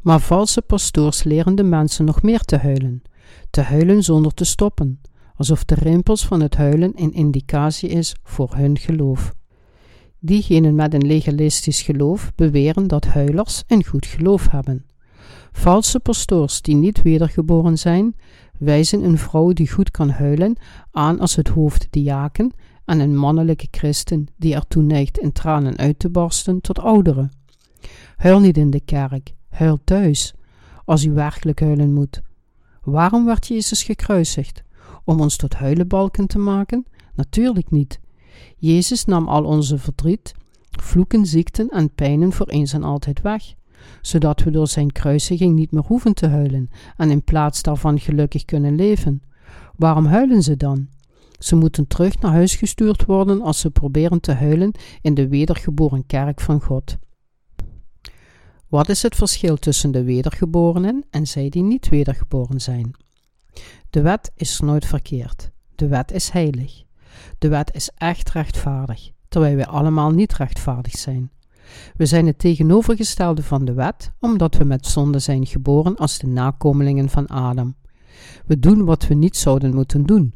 [0.00, 3.02] Maar valse pastoors leren de mensen nog meer te huilen,
[3.50, 5.00] te huilen zonder te stoppen,
[5.34, 9.34] alsof de rimpels van het huilen een indicatie is voor hun geloof.
[10.18, 14.86] Diegenen met een legalistisch geloof beweren dat huilers een goed geloof hebben.
[15.52, 18.16] Valse pastoors die niet wedergeboren zijn,
[18.58, 20.56] wijzen een vrouw die goed kan huilen
[20.90, 22.52] aan als het hoofddiaken
[22.84, 27.30] en een mannelijke christen die ertoe neigt in tranen uit te barsten tot ouderen.
[28.16, 30.34] Huil niet in de kerk, huil thuis,
[30.84, 32.22] als u werkelijk huilen moet.
[32.86, 34.62] Waarom werd Jezus gekruisigd?
[35.04, 36.86] Om ons tot huilenbalken te maken?
[37.14, 38.00] Natuurlijk niet.
[38.56, 40.34] Jezus nam al onze verdriet,
[40.70, 43.54] vloeken, ziekten en pijnen voor eens en altijd weg
[44.00, 48.44] zodat we door zijn kruisiging niet meer hoeven te huilen en in plaats daarvan gelukkig
[48.44, 49.22] kunnen leven.
[49.76, 50.88] Waarom huilen ze dan?
[51.38, 56.06] Ze moeten terug naar huis gestuurd worden als ze proberen te huilen in de wedergeboren
[56.06, 56.96] kerk van God.
[58.76, 62.90] Wat is het verschil tussen de wedergeborenen en zij die niet wedergeboren zijn?
[63.90, 65.50] De wet is nooit verkeerd.
[65.74, 66.82] De wet is heilig.
[67.38, 71.30] De wet is echt rechtvaardig, terwijl wij allemaal niet rechtvaardig zijn.
[71.96, 76.26] We zijn het tegenovergestelde van de wet, omdat we met zonde zijn geboren als de
[76.26, 77.74] nakomelingen van Adam.
[78.46, 80.34] We doen wat we niet zouden moeten doen,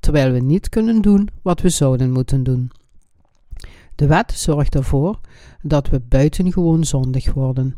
[0.00, 2.70] terwijl we niet kunnen doen wat we zouden moeten doen.
[3.98, 5.20] De wet zorgt ervoor
[5.62, 7.76] dat we buitengewoon zondig worden.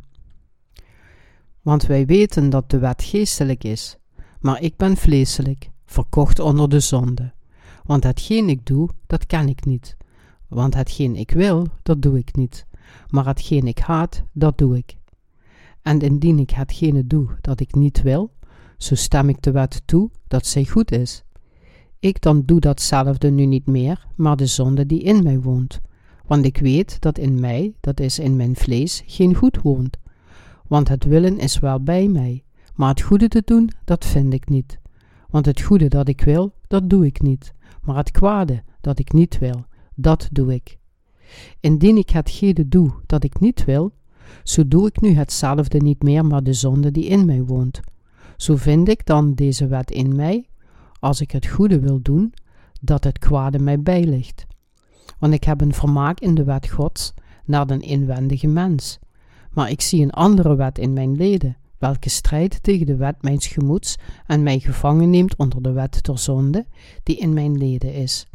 [1.62, 3.96] Want wij weten dat de wet geestelijk is,
[4.40, 7.33] maar ik ben vleeselijk, verkocht onder de zonde.
[7.85, 9.96] Want hetgeen ik doe, dat kan ik niet.
[10.48, 12.66] Want hetgeen ik wil, dat doe ik niet.
[13.09, 14.96] Maar hetgeen ik haat, dat doe ik.
[15.83, 18.33] En indien ik hetgene doe dat ik niet wil,
[18.76, 21.24] zo stem ik de wet toe dat zij goed is.
[21.98, 25.80] Ik dan doe datzelfde nu niet meer, maar de zonde die in mij woont.
[26.31, 29.97] Want ik weet dat in mij, dat is in mijn vlees, geen goed woont.
[30.66, 34.49] Want het willen is wel bij mij, maar het goede te doen, dat vind ik
[34.49, 34.79] niet.
[35.29, 39.12] Want het goede dat ik wil, dat doe ik niet, maar het kwade dat ik
[39.12, 39.64] niet wil,
[39.95, 40.79] dat doe ik.
[41.61, 43.93] Indien ik hetgene doe dat ik niet wil,
[44.43, 47.81] zo doe ik nu hetzelfde niet meer, maar de zonde die in mij woont.
[48.37, 50.49] Zo vind ik dan deze wet in mij,
[51.01, 52.35] als ik het goede wil doen,
[52.81, 54.49] dat het kwade mij bijligt.
[55.20, 58.98] Want ik heb een vermaak in de wet Gods naar den inwendige mens.
[59.50, 63.46] Maar ik zie een andere wet in mijn leden, welke strijdt tegen de wet mijns
[63.46, 66.66] gemoeds en mij gevangen neemt onder de wet der zonde,
[67.02, 68.26] die in mijn leden is.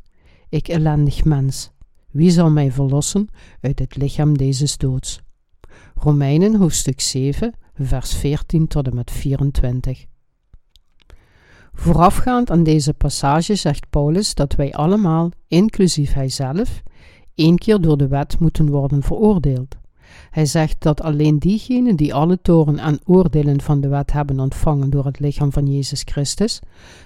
[0.50, 1.72] Ik ellendig mens,
[2.12, 3.28] wie zal mij verlossen
[3.62, 5.22] uit het lichaam deze doods?
[5.96, 10.06] Romeinen hoofdstuk 7, vers 14 tot en met 24.
[11.76, 16.84] Voorafgaand aan deze passage zegt Paulus dat wij allemaal, inclusief hijzelf,
[17.36, 19.76] één keer door de wet moeten worden veroordeeld.
[20.30, 24.90] Hij zegt dat alleen diegenen die alle toren en oordelen van de wet hebben ontvangen
[24.90, 26.60] door het lichaam van Jezus Christus,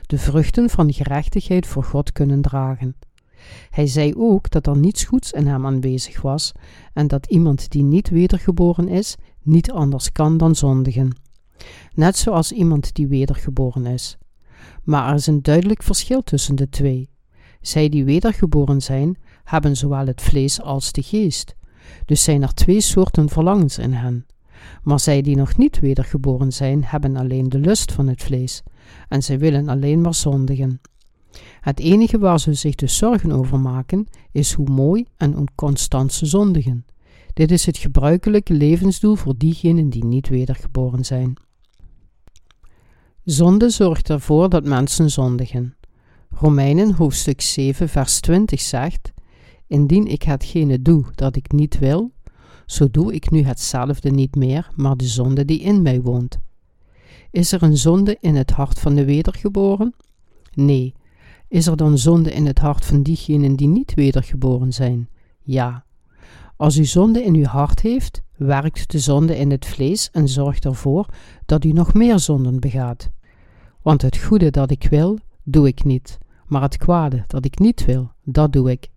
[0.06, 2.96] de vruchten van gerechtigheid voor God kunnen dragen.
[3.70, 6.52] Hij zei ook dat er niets goeds in hem aanwezig was
[6.94, 11.16] en dat iemand die niet wedergeboren is, niet anders kan dan zondigen.
[11.94, 14.18] Net zoals iemand die wedergeboren is.
[14.84, 17.10] Maar er is een duidelijk verschil tussen de twee.
[17.62, 21.56] Zij die wedergeboren zijn, hebben zowel het vlees als de geest.
[22.06, 24.26] Dus zijn er twee soorten verlangens in hen.
[24.84, 28.64] Maar zij die nog niet wedergeboren zijn, hebben alleen de lust van het vlees,
[29.08, 30.82] en zij willen alleen maar zondigen.
[31.62, 36.14] Het enige waar ze zich dus zorgen over maken, is hoe mooi en hoe constant
[36.14, 36.86] ze zondigen.
[37.34, 41.34] Dit is het gebruikelijke levensdoel voor diegenen die niet wedergeboren zijn.
[43.30, 45.76] Zonde zorgt ervoor dat mensen zondigen.
[46.30, 49.12] Romeinen hoofdstuk 7 vers 20 zegt,
[49.68, 52.12] Indien ik hetgene doe dat ik niet wil,
[52.66, 56.40] zo doe ik nu hetzelfde niet meer, maar de zonde die in mij woont.
[57.32, 59.96] Is er een zonde in het hart van de wedergeboren?
[60.54, 60.94] Nee.
[61.48, 65.10] Is er dan zonde in het hart van diegenen die niet wedergeboren zijn?
[65.42, 65.86] Ja.
[66.56, 70.66] Als u zonde in uw hart heeft, werkt de zonde in het vlees en zorgt
[70.66, 71.06] ervoor
[71.46, 73.10] dat u nog meer zonden begaat.
[73.90, 77.86] Want het goede dat ik wil, doe ik niet, maar het kwade dat ik niet
[77.86, 78.90] wil, dat doe ik.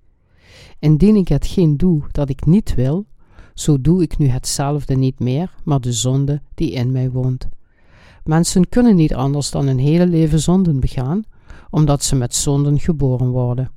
[0.78, 3.06] Indien ik hetgeen doe dat ik niet wil,
[3.54, 7.48] zo doe ik nu hetzelfde niet meer, maar de zonde die in mij woont.
[8.24, 11.22] Mensen kunnen niet anders dan een hele leven zonden begaan,
[11.70, 13.70] omdat ze met zonden geboren worden.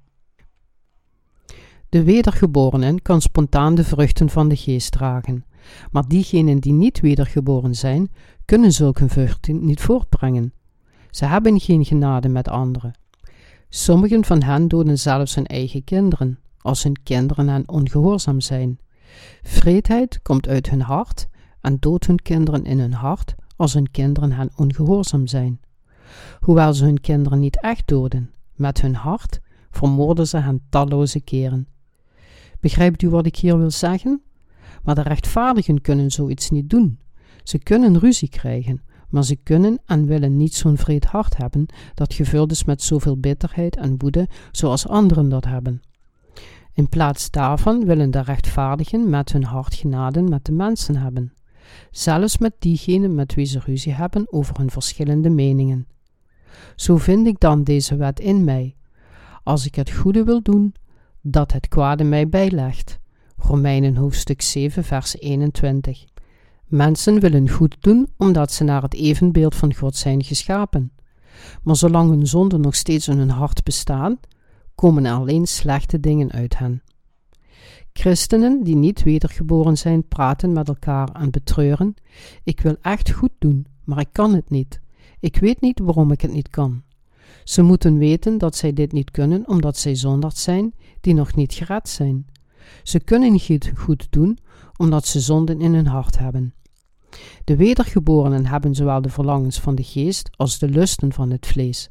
[1.90, 5.46] De wedergeborenen kan spontaan de vruchten van de geest dragen,
[5.92, 8.12] maar diegenen die niet wedergeboren zijn,
[8.46, 10.54] kunnen zulke vruchten niet voortbrengen.
[11.16, 12.94] Ze hebben geen genade met anderen.
[13.70, 18.80] Sommigen van hen doden zelfs hun eigen kinderen, als hun kinderen hen ongehoorzaam zijn.
[19.44, 21.28] Vreedheid komt uit hun hart
[21.62, 25.60] en doodt hun kinderen in hun hart, als hun kinderen hen ongehoorzaam zijn.
[26.40, 29.40] Hoewel ze hun kinderen niet echt doden, met hun hart
[29.72, 31.68] vermoorden ze hen talloze keren.
[32.60, 34.22] Begrijpt u wat ik hier wil zeggen?
[34.84, 37.00] Maar de rechtvaardigen kunnen zoiets niet doen.
[37.44, 42.14] Ze kunnen ruzie krijgen, maar ze kunnen en willen niet zo'n vreed hart hebben dat
[42.14, 45.82] gevuld is met zoveel bitterheid en woede zoals anderen dat hebben.
[46.74, 51.34] In plaats daarvan willen de rechtvaardigen met hun hart genaden met de mensen hebben,
[51.92, 55.88] zelfs met diegenen met wie ze ruzie hebben over hun verschillende meningen.
[56.76, 58.76] Zo vind ik dan deze wet in mij,
[59.44, 60.74] als ik het goede wil doen,
[61.22, 63.00] dat het kwade mij bijlegt.
[63.38, 66.15] Romeinen hoofdstuk 7, vers 21.
[66.76, 70.92] Mensen willen goed doen omdat ze naar het evenbeeld van God zijn geschapen.
[71.64, 74.20] Maar zolang hun zonden nog steeds in hun hart bestaan,
[74.76, 76.82] komen alleen slechte dingen uit hen.
[77.94, 81.94] Christenen die niet wedergeboren zijn, praten met elkaar en betreuren:
[82.44, 84.80] Ik wil echt goed doen, maar ik kan het niet.
[85.20, 86.84] Ik weet niet waarom ik het niet kan.
[87.44, 91.54] Ze moeten weten dat zij dit niet kunnen omdat zij zondags zijn die nog niet
[91.54, 92.26] gered zijn.
[92.84, 94.38] Ze kunnen niet goed doen
[94.78, 96.54] omdat ze zonden in hun hart hebben.
[97.44, 101.90] De wedergeborenen hebben zowel de verlangens van de geest als de lusten van het vlees,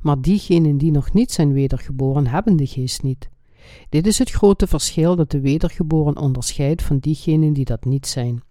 [0.00, 3.28] maar diegenen die nog niet zijn wedergeboren hebben de geest niet.
[3.88, 8.42] Dit is het grote verschil dat de wedergeboren onderscheidt van diegenen die dat niet zijn.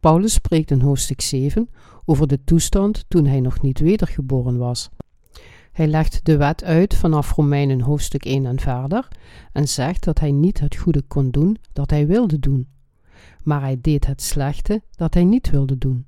[0.00, 1.68] Paulus spreekt in hoofdstuk 7
[2.04, 4.88] over de toestand toen hij nog niet wedergeboren was.
[5.72, 9.08] Hij legt de wet uit vanaf Romeinen hoofdstuk 1 en verder
[9.52, 12.68] en zegt dat hij niet het goede kon doen dat hij wilde doen,
[13.48, 16.06] maar hij deed het slechte dat hij niet wilde doen.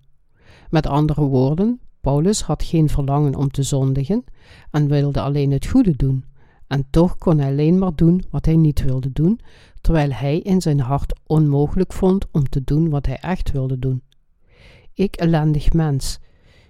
[0.70, 4.24] Met andere woorden, Paulus had geen verlangen om te zondigen
[4.70, 6.24] en wilde alleen het goede doen,
[6.66, 9.40] en toch kon hij alleen maar doen wat hij niet wilde doen,
[9.80, 14.02] terwijl hij in zijn hart onmogelijk vond om te doen wat hij echt wilde doen.
[14.94, 16.18] Ik ellendig mens,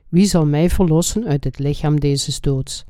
[0.09, 2.85] wie zal mij verlossen uit het lichaam deze doods?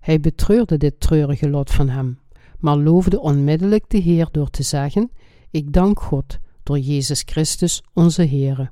[0.00, 2.18] Hij betreurde dit treurige lot van hem,
[2.58, 5.10] maar loofde onmiddellijk de Heer door te zeggen:
[5.50, 8.70] Ik dank God door Jezus Christus onze Heere.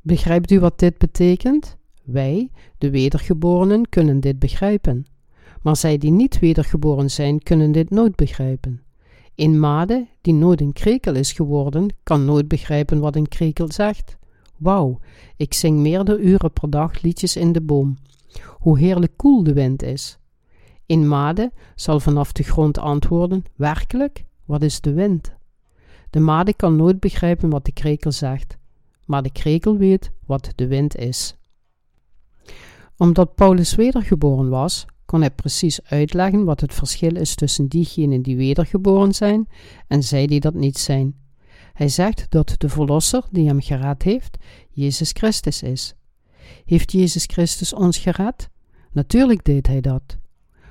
[0.00, 1.76] Begrijpt u wat dit betekent?
[2.04, 5.06] Wij, de wedergeborenen, kunnen dit begrijpen.
[5.62, 8.82] Maar zij die niet wedergeboren zijn, kunnen dit nooit begrijpen.
[9.34, 14.16] Een made, die nooit een krekel is geworden, kan nooit begrijpen wat een krekel zegt.
[14.56, 14.98] Wauw,
[15.36, 17.96] ik zing meerdere uren per dag liedjes in de boom.
[18.48, 20.18] Hoe heerlijk koel de wind is.
[20.86, 25.38] Een made zal vanaf de grond antwoorden: Werkelijk, wat is de wind?
[26.10, 28.58] De made kan nooit begrijpen wat de krekel zegt,
[29.04, 31.34] maar de krekel weet wat de wind is.
[32.96, 38.36] Omdat Paulus wedergeboren was, kon hij precies uitleggen wat het verschil is tussen diegenen die
[38.36, 39.48] wedergeboren zijn
[39.86, 41.14] en zij die dat niet zijn.
[41.72, 44.36] Hij zegt dat de Verlosser die hem gered heeft,
[44.70, 45.94] Jezus Christus is.
[46.64, 48.48] Heeft Jezus Christus ons gered?
[48.92, 50.18] Natuurlijk deed hij dat.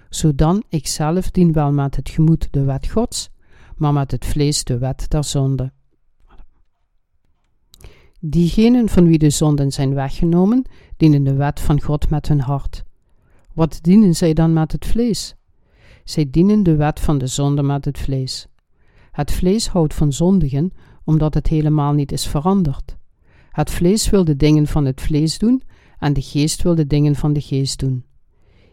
[0.10, 3.30] Zodan ikzelf dien wel met het gemoed de wet Gods,
[3.80, 5.72] maar met het vlees de wet der zonde.
[8.20, 10.66] Diegenen van wie de zonden zijn weggenomen,
[10.98, 12.84] dienen de wet van God met hun hart.
[13.54, 15.36] Wat dienen zij dan met het vlees?
[16.04, 18.48] Zij dienen de wet van de zonde met het vlees.
[19.12, 20.72] Het vlees houdt van zondigen,
[21.04, 22.98] omdat het helemaal niet is veranderd.
[23.50, 25.64] Het vlees wil de dingen van het vlees doen,
[26.00, 28.06] en de geest wil de dingen van de geest doen.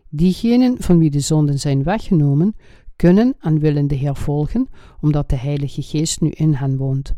[0.09, 2.57] Diegenen van wie de zonden zijn weggenomen,
[2.97, 4.69] kunnen en willen de Heer volgen,
[5.01, 7.15] omdat de Heilige Geest nu in hen woont.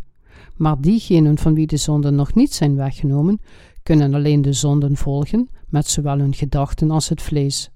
[0.57, 3.41] Maar diegenen van wie de zonden nog niet zijn weggenomen,
[3.83, 7.71] kunnen alleen de zonden volgen, met zowel hun gedachten als het vlees.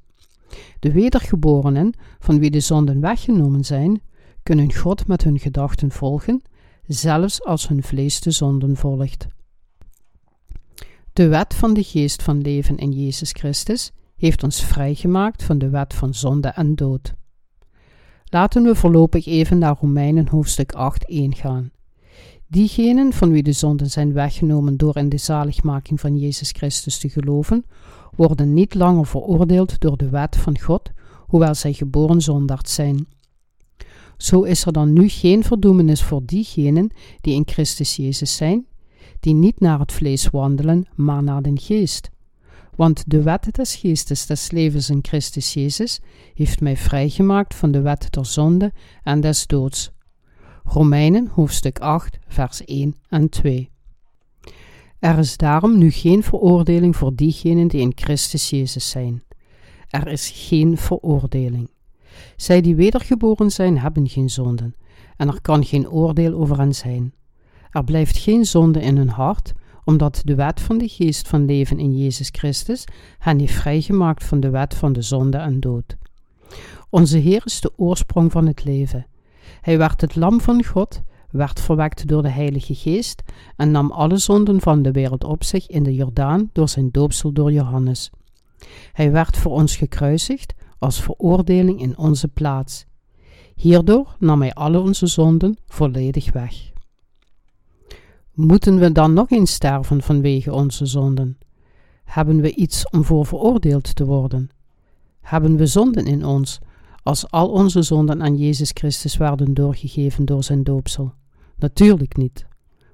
[0.78, 4.02] De wedergeborenen, van wie de zonden weggenomen zijn,
[4.42, 6.42] kunnen God met hun gedachten volgen,
[6.86, 9.26] zelfs als hun vlees de zonden volgt.
[11.12, 15.68] De wet van de geest van leven in Jezus Christus heeft ons vrijgemaakt van de
[15.68, 17.14] wet van zonde en dood.
[18.34, 21.70] Laten we voorlopig even naar Romeinen hoofdstuk 8 1 gaan.
[22.46, 27.08] Diegenen van wie de zonden zijn weggenomen door in de zaligmaking van Jezus Christus te
[27.08, 27.64] geloven,
[28.16, 30.90] worden niet langer veroordeeld door de wet van God,
[31.26, 33.06] hoewel zij geboren zondaard zijn.
[34.16, 38.66] Zo is er dan nu geen verdoemenis voor diegenen die in Christus Jezus zijn,
[39.20, 42.10] die niet naar het vlees wandelen, maar naar den geest.
[42.82, 46.00] Want de wet des geestes des levens in Christus Jezus
[46.34, 48.72] heeft mij vrijgemaakt van de wet der zonde
[49.02, 49.90] en des doods.
[50.64, 53.70] Romeinen hoofdstuk 8, vers 1 en 2.
[54.98, 59.22] Er is daarom nu geen veroordeling voor diegenen die in Christus Jezus zijn.
[59.88, 61.70] Er is geen veroordeling.
[62.36, 64.74] Zij die wedergeboren zijn, hebben geen zonden,
[65.16, 67.14] en er kan geen oordeel over hen zijn.
[67.70, 69.52] Er blijft geen zonde in hun hart,
[69.84, 72.84] omdat de wet van de geest van leven in Jezus Christus
[73.18, 75.96] hen heeft vrijgemaakt van de wet van de zonde en dood.
[76.90, 79.06] Onze Heer is de oorsprong van het leven.
[79.60, 83.22] Hij werd het lam van God, werd verwekt door de Heilige Geest
[83.56, 87.32] en nam alle zonden van de wereld op zich in de Jordaan door zijn doopsel
[87.32, 88.10] door Johannes.
[88.92, 92.86] Hij werd voor ons gekruisigd als veroordeling in onze plaats.
[93.54, 96.71] Hierdoor nam hij alle onze zonden volledig weg.
[98.34, 101.38] Moeten we dan nog eens sterven vanwege onze zonden?
[102.04, 104.50] Hebben we iets om voor veroordeeld te worden?
[105.20, 106.58] Hebben we zonden in ons,
[107.02, 111.12] als al onze zonden aan Jezus Christus werden doorgegeven door zijn doopsel?
[111.56, 112.46] Natuurlijk niet.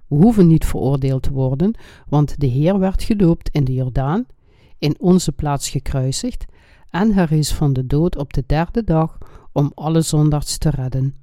[0.07, 1.75] We hoeven niet veroordeeld te worden,
[2.09, 4.27] want de Heer werd gedoopt in de Jordaan,
[4.79, 6.45] in onze plaats gekruisigd,
[6.91, 9.19] en is van de dood op de derde dag
[9.53, 11.15] om alle zondaars te redden.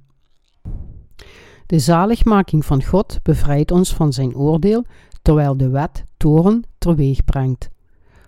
[1.66, 4.84] De zaligmaking van God bevrijdt ons van zijn oordeel,
[5.22, 7.68] terwijl de wet toren teweeg brengt.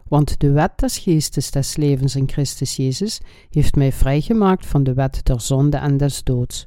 [0.08, 3.20] Want de wet des geestes des levens in Christus Jezus
[3.50, 6.66] heeft mij vrijgemaakt van de wet der zonde en des doods.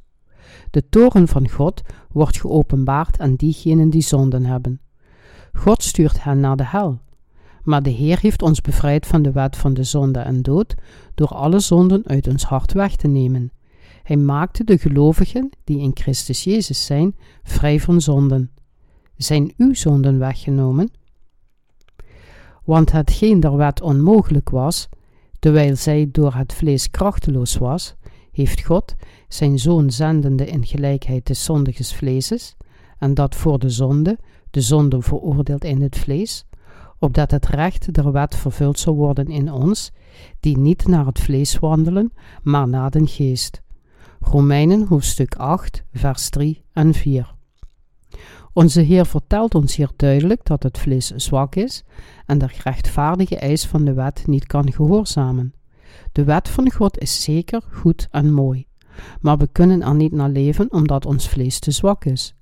[0.70, 4.82] De toren van God wordt geopenbaard aan diegenen die zonden hebben.
[5.54, 7.00] God stuurt hen naar de hel.
[7.64, 10.76] Maar de Heer heeft ons bevrijd van de wet van de zonde en dood
[11.16, 13.52] door alle zonden uit ons hart weg te nemen.
[14.12, 18.52] Hij maakte de gelovigen die in Christus Jezus zijn vrij van zonden.
[19.18, 20.92] Zijn uw zonden weggenomen?
[22.66, 24.90] Want hetgeen der wet onmogelijk was,
[25.40, 27.96] terwijl zij door het vlees krachteloos was,
[28.32, 28.96] heeft God
[29.28, 32.56] zijn zoon zendende in gelijkheid des zondiges vleeses,
[32.98, 34.18] en dat voor de zonde,
[34.50, 36.46] de zonde veroordeeld in het vlees,
[37.00, 39.92] opdat het recht der wet vervuld zou worden in ons,
[40.40, 43.61] die niet naar het vlees wandelen, maar naar den geest.
[44.24, 47.36] Romeinen hoofdstuk 8, vers 3 en 4.
[48.54, 51.84] Onze Heer vertelt ons hier duidelijk dat het vlees zwak is
[52.26, 55.54] en de rechtvaardige eis van de wet niet kan gehoorzamen.
[56.12, 58.68] De wet van God is zeker goed en mooi,
[59.22, 62.36] maar we kunnen er niet naar leven omdat ons vlees te zwak is.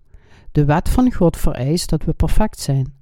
[0.51, 2.93] De wet van God vereist dat we perfect zijn.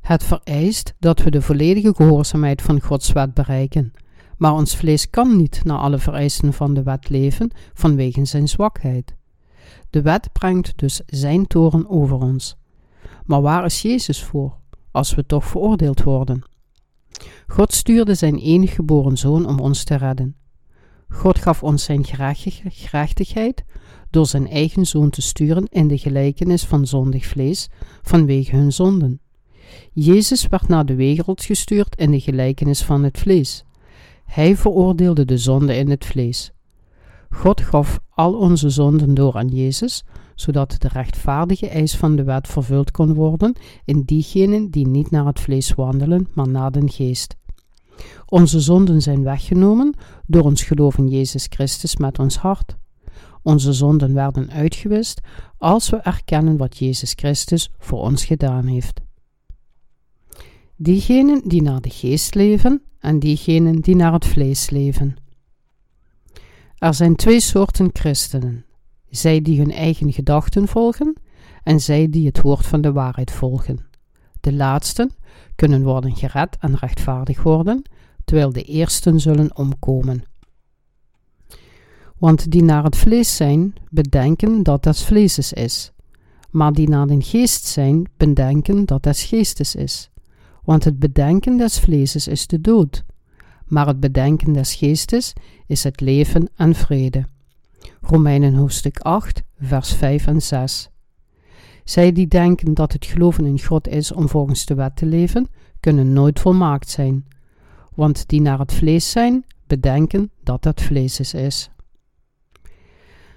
[0.00, 3.92] Het vereist dat we de volledige gehoorzaamheid van Gods wet bereiken,
[4.40, 9.14] maar ons vlees kan niet naar alle vereisten van de wet leven vanwege zijn zwakheid.
[9.90, 12.56] De wet brengt dus zijn toren over ons.
[13.24, 14.56] Maar waar is Jezus voor,
[14.90, 16.42] als we toch veroordeeld worden?
[17.46, 20.36] God stuurde zijn enige geboren zoon om ons te redden.
[21.08, 22.04] God gaf ons zijn
[22.64, 23.64] gerechtigheid
[24.10, 27.68] door zijn eigen zoon te sturen in de gelijkenis van zondig vlees
[28.02, 29.20] vanwege hun zonden.
[29.92, 33.64] Jezus werd naar de wereld gestuurd in de gelijkenis van het vlees.
[34.30, 36.52] Hij veroordeelde de zonde in het vlees.
[37.30, 40.04] God gaf al onze zonden door aan Jezus,
[40.34, 45.26] zodat de rechtvaardige eis van de wet vervuld kon worden in diegenen die niet naar
[45.26, 47.36] het vlees wandelen, maar naar den geest.
[48.26, 49.94] Onze zonden zijn weggenomen
[50.26, 52.76] door ons geloof in Jezus Christus met ons hart.
[53.42, 55.20] Onze zonden werden uitgewist
[55.58, 59.00] als we erkennen wat Jezus Christus voor ons gedaan heeft.
[60.76, 65.16] Diegenen die naar de geest leven en diegenen die naar het vlees leven.
[66.78, 68.64] Er zijn twee soorten christenen:
[69.08, 71.16] zij die hun eigen gedachten volgen
[71.62, 73.86] en zij die het woord van de waarheid volgen.
[74.40, 75.10] De laatsten
[75.56, 77.82] kunnen worden gered en rechtvaardig worden,
[78.24, 80.22] terwijl de eersten zullen omkomen.
[82.18, 85.92] Want die naar het vlees zijn, bedenken dat het vleeses is,
[86.50, 90.10] maar die naar de geest zijn, bedenken dat het geestes is.
[90.64, 93.04] Want het bedenken des vleeses is de dood,
[93.66, 95.32] maar het bedenken des geestes
[95.66, 97.26] is het leven en vrede.
[98.00, 100.90] Romeinen hoofdstuk 8, vers 5 en 6.
[101.84, 105.48] Zij die denken dat het geloven in God is om volgens de wet te leven,
[105.80, 107.26] kunnen nooit volmaakt zijn,
[107.94, 111.70] want die naar het vlees zijn, bedenken dat het vlees is.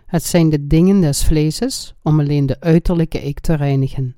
[0.05, 4.15] Het zijn de dingen des vleeses om alleen de uiterlijke ik te reinigen.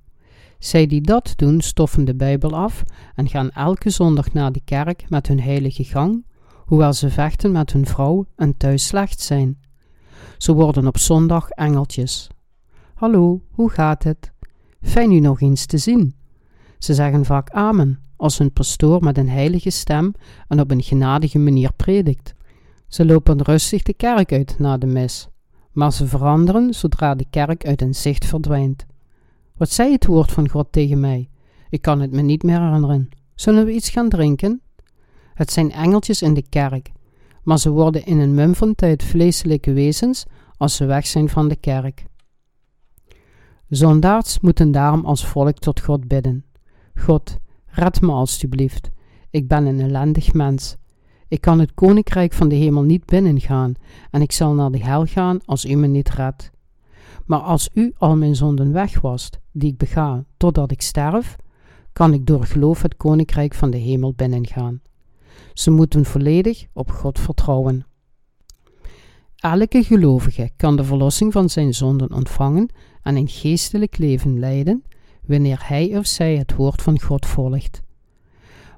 [0.66, 2.84] Zij die dat doen, stoffen de Bijbel af
[3.16, 7.72] en gaan elke zondag naar de kerk met hun heilige gang, hoewel ze vechten met
[7.72, 9.60] hun vrouw en thuis slecht zijn.
[10.38, 12.28] Ze worden op zondag engeltjes.
[12.94, 14.32] Hallo, hoe gaat het?
[14.82, 16.16] Fijn u nog eens te zien.
[16.80, 20.14] Ze zeggen vaak amen als hun pastoor met een heilige stem
[20.48, 22.34] en op een genadige manier predikt.
[22.88, 25.28] Ze lopen rustig de kerk uit na de mis,
[25.72, 28.86] maar ze veranderen zodra de kerk uit hun zicht verdwijnt.
[29.58, 31.30] Wat zei het woord van God tegen mij?
[31.70, 33.10] Ik kan het me niet meer herinneren.
[33.36, 34.62] Zullen we iets gaan drinken?
[35.34, 36.92] Het zijn engeltjes in de kerk,
[37.44, 40.26] maar ze worden in een mum van tijd vleeselijke wezens
[40.58, 42.06] als ze weg zijn van de kerk.
[43.70, 46.46] Zondaars moeten daarom als volk tot God bidden.
[46.96, 48.90] God, red me alstublieft.
[49.30, 50.76] Ik ben een ellendig mens.
[51.28, 53.74] Ik kan het koninkrijk van de hemel niet binnengaan
[54.12, 56.52] en ik zal naar de hel gaan als u me niet redt.
[57.26, 61.36] Maar als u al mijn zonden wegwast, die ik bega totdat ik sterf,
[61.94, 64.82] kan ik door geloof het koninkrijk van de hemel binnengaan.
[65.54, 67.86] Ze moeten volledig op God vertrouwen.
[69.36, 72.70] Elke gelovige kan de verlossing van zijn zonden ontvangen
[73.02, 74.84] en een geestelijk leven leiden
[75.26, 77.82] wanneer hij of zij het woord van God volgt.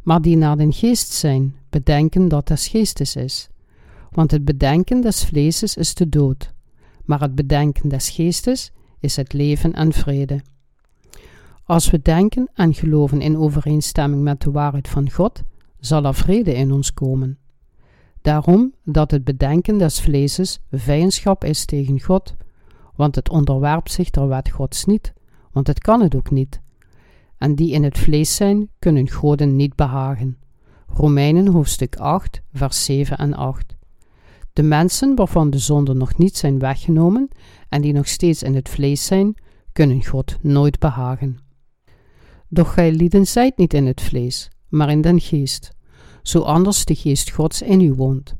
[0.04, 3.50] Maar die naar den geest zijn, bedenken dat des geestes is.
[4.12, 6.54] Want het bedenken des vleeses is de dood,
[7.08, 10.41] maar het bedenken des geestes is het leven en vrede.
[11.64, 15.43] Als we denken en geloven in overeenstemming met de waarheid van God,
[15.80, 17.38] zal er vrede in ons komen.
[18.22, 22.36] Daarom dat het bedenken des vleeses vijandschap is tegen God,
[22.95, 25.14] want het onderwerpt zich der wet Gods niet,
[25.51, 26.62] want het kan het ook niet.
[27.38, 30.38] En die in het vlees zijn, kunnen goden niet behagen.
[30.88, 33.77] Romeinen hoofdstuk 8, vers 7 en 8.
[34.58, 37.30] De mensen waarvan de zonden nog niet zijn weggenomen
[37.70, 39.36] en die nog steeds in het vlees zijn,
[39.74, 41.38] kunnen God nooit behagen.
[42.49, 45.72] Doch gij lieden zijt niet in het vlees, maar in den geest,
[46.22, 48.36] zo anders de geest Gods in u woont.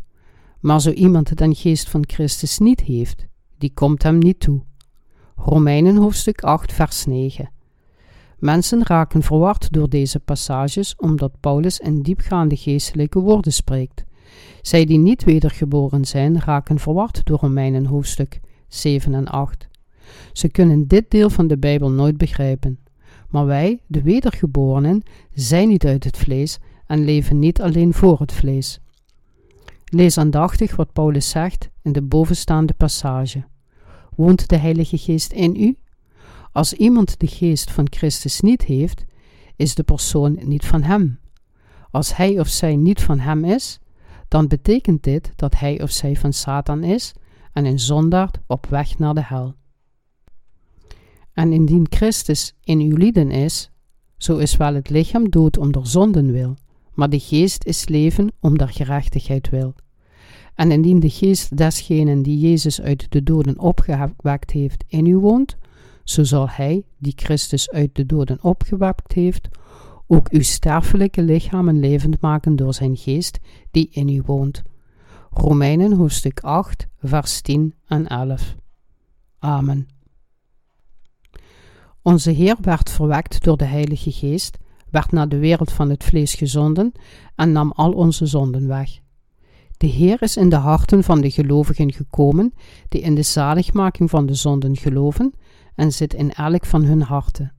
[0.60, 3.26] Maar zo iemand den geest van Christus niet heeft,
[3.58, 4.62] die komt hem niet toe.
[5.36, 7.52] Romeinen hoofdstuk 8 vers 9
[8.38, 14.07] Mensen raken verward door deze passages omdat Paulus in diepgaande geestelijke woorden spreekt.
[14.62, 19.68] Zij die niet wedergeboren zijn, raken verward door Romeinen hoofdstuk 7 en 8.
[20.34, 22.80] Ze kunnen dit deel van de Bijbel nooit begrijpen.
[23.30, 28.34] Maar wij, de wedergeborenen, zijn niet uit het vlees en leven niet alleen voor het
[28.34, 28.80] vlees.
[29.86, 33.44] Lees aandachtig wat Paulus zegt in de bovenstaande passage.
[34.16, 35.78] Woont de Heilige Geest in u?
[36.52, 39.06] Als iemand de geest van Christus niet heeft,
[39.56, 41.20] is de persoon niet van hem.
[41.92, 43.80] Als hij of zij niet van hem is,
[44.28, 47.14] dan betekent dit dat hij of zij van Satan is
[47.54, 49.56] en een zondaard op weg naar de hel.
[51.34, 53.72] En indien Christus in uw lieden is,
[54.18, 56.56] zo is wel het lichaam dood om der zonden wil,
[56.94, 59.76] maar de geest is leven om der gerechtigheid wil.
[60.56, 65.58] En indien de geest desgenen die Jezus uit de doden opgewekt heeft in u woont,
[66.04, 69.48] zo zal hij, die Christus uit de doden opgewekt heeft,
[70.08, 73.40] ook uw sterfelijke lichamen levend maken door zijn geest
[73.72, 74.64] die in u woont.
[75.32, 78.56] Romeinen hoofdstuk 8, vers 10 en 11.
[79.40, 79.88] Amen.
[82.02, 84.58] Onze Heer werd verwekt door de Heilige Geest,
[84.90, 86.92] werd naar de wereld van het vlees gezonden
[87.36, 89.00] en nam al onze zonden weg.
[89.78, 92.54] De Heer is in de harten van de gelovigen gekomen,
[92.90, 95.34] die in de zaligmaking van de zonden geloven,
[95.76, 97.57] en zit in elk van hun harten.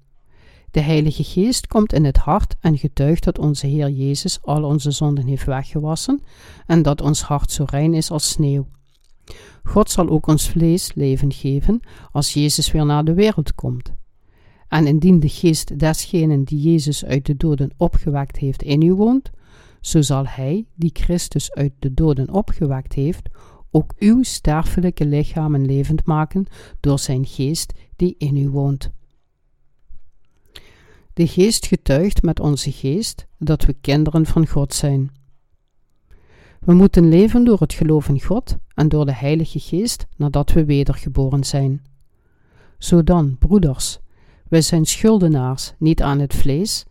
[0.70, 4.90] De Heilige Geest komt in het hart en getuigt dat onze Heer Jezus al onze
[4.90, 6.22] zonden heeft weggewassen
[6.66, 8.66] en dat ons hart zo rein is als sneeuw.
[9.62, 11.80] God zal ook ons vlees leven geven
[12.12, 13.92] als Jezus weer naar de wereld komt.
[14.68, 19.30] En indien de geest desgenen die Jezus uit de doden opgewekt heeft in u woont,
[19.80, 23.28] zo zal Hij, die Christus uit de doden opgewekt heeft,
[23.70, 26.46] ook uw sterfelijke lichamen levend maken
[26.80, 28.90] door zijn geest die in u woont.
[31.18, 35.10] De geest getuigt met onze geest dat we kinderen van God zijn.
[36.60, 40.64] We moeten leven door het geloof in God en door de Heilige Geest nadat we
[40.64, 41.82] wedergeboren zijn.
[42.78, 43.98] Zo dan, broeders,
[44.48, 46.84] wij zijn schuldenaars niet aan het vlees,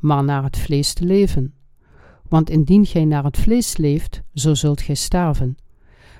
[0.00, 1.54] maar naar het vlees te leven.
[2.28, 5.56] Want indien gij naar het vlees leeft, zo zult gij sterven.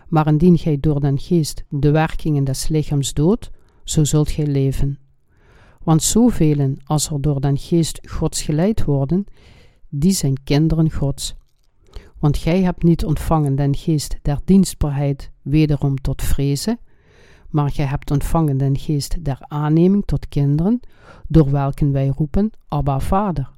[0.08, 3.50] Maar indien gij door den geest de werkingen des lichaams doodt,
[3.84, 5.01] zo zult gij leven.
[5.82, 9.24] Want zoveel als er door den geest Gods geleid worden,
[9.88, 11.34] die zijn kinderen Gods.
[12.18, 16.78] Want gij hebt niet ontvangen den geest der dienstbaarheid wederom tot vrezen,
[17.48, 20.80] maar gij hebt ontvangen den geest der aanneming tot kinderen,
[21.28, 23.50] door welken wij roepen, Abba Vader.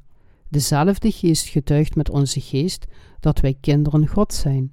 [0.48, 2.86] Dezelfde geest getuigt met onze geest
[3.20, 4.72] dat wij kinderen God zijn.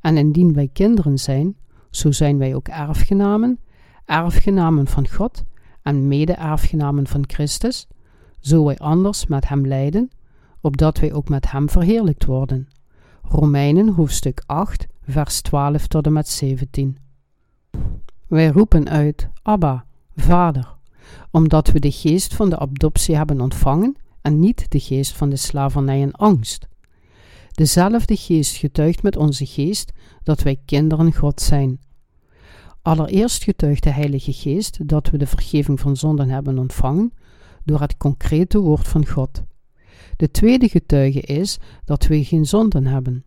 [0.00, 1.56] En indien wij kinderen zijn,
[1.90, 3.58] zo zijn wij ook erfgenamen,
[4.04, 5.44] erfgenamen van God
[5.82, 7.86] en mede-erfgenamen van Christus,
[8.40, 10.10] zo wij anders met Hem lijden,
[10.60, 12.68] opdat wij ook met Hem verheerlijkt worden.
[13.22, 16.98] Romeinen hoofdstuk 8, vers 12 tot en met 17.
[18.26, 19.84] Wij roepen uit, Abba,
[20.16, 20.76] Vader,
[21.30, 25.36] omdat we de geest van de adoptie hebben ontvangen en niet de geest van de
[25.36, 26.68] slavernij en angst.
[27.50, 31.80] Dezelfde geest getuigt met onze geest dat wij kinderen God zijn.
[32.82, 37.12] Allereerst getuigt de Heilige Geest dat we de vergeving van zonden hebben ontvangen
[37.64, 39.42] door het concrete woord van God.
[40.16, 43.24] De tweede getuige is dat we geen zonden hebben.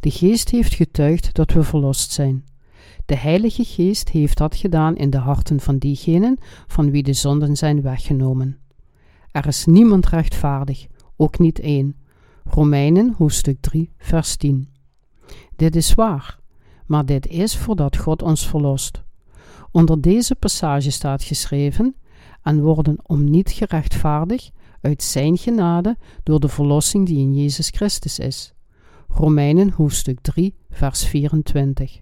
[0.00, 2.44] De Geest heeft getuigd dat we verlost zijn.
[3.06, 7.56] De Heilige Geest heeft dat gedaan in de harten van diegenen van wie de zonden
[7.56, 8.58] zijn weggenomen.
[9.30, 11.96] Er is niemand rechtvaardig, ook niet één.
[12.44, 14.68] Romeinen hoofdstuk 3, vers 10.
[15.56, 16.38] Dit is waar,
[16.88, 19.02] maar dit is voordat God ons verlost.
[19.70, 21.94] Onder deze passage staat geschreven:
[22.42, 28.18] en worden om niet gerechtvaardig uit Zijn genade door de verlossing die in Jezus Christus
[28.18, 28.52] is.
[29.08, 32.00] Romeinen hoofdstuk 3, vers 24.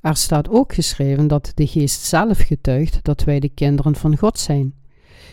[0.00, 4.38] Er staat ook geschreven dat de Geest zelf getuigt dat wij de kinderen van God
[4.38, 4.74] zijn.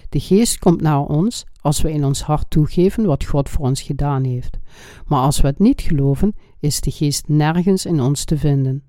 [0.09, 3.81] De Geest komt naar ons als we in ons hart toegeven wat God voor ons
[3.81, 4.57] gedaan heeft.
[5.05, 8.83] Maar als we het niet geloven, is de Geest nergens in ons te vinden.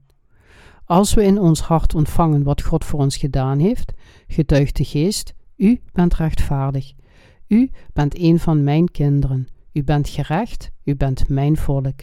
[0.84, 3.92] Als we in ons hart ontvangen wat God voor ons gedaan heeft,
[4.26, 6.92] getuigt de Geest: U bent rechtvaardig.
[7.48, 9.48] U bent een van mijn kinderen.
[9.72, 10.70] U bent gerecht.
[10.84, 12.00] U bent mijn volk.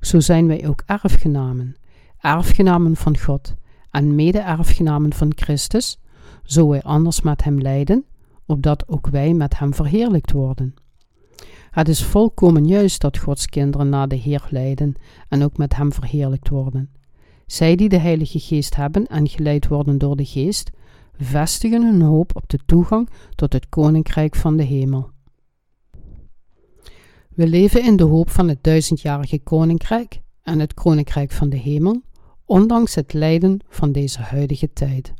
[0.00, 1.76] Zo zijn wij ook erfgenamen,
[2.18, 3.54] erfgenamen van God
[3.90, 5.98] en mede-erfgenamen van Christus,
[6.42, 8.04] zo wij anders met hem lijden,
[8.46, 10.74] opdat ook wij met hem verheerlijkt worden.
[11.70, 14.94] Het is volkomen juist dat Gods kinderen naar de Heer lijden
[15.28, 16.90] en ook met hem verheerlijkt worden.
[17.46, 20.70] Zij die de Heilige Geest hebben en geleid worden door de Geest,
[21.18, 25.10] vestigen hun hoop op de toegang tot het Koninkrijk van de Hemel.
[27.28, 32.02] We leven in de hoop van het duizendjarige Koninkrijk en het Koninkrijk van de Hemel,
[32.44, 35.14] ondanks het lijden van deze huidige tijd.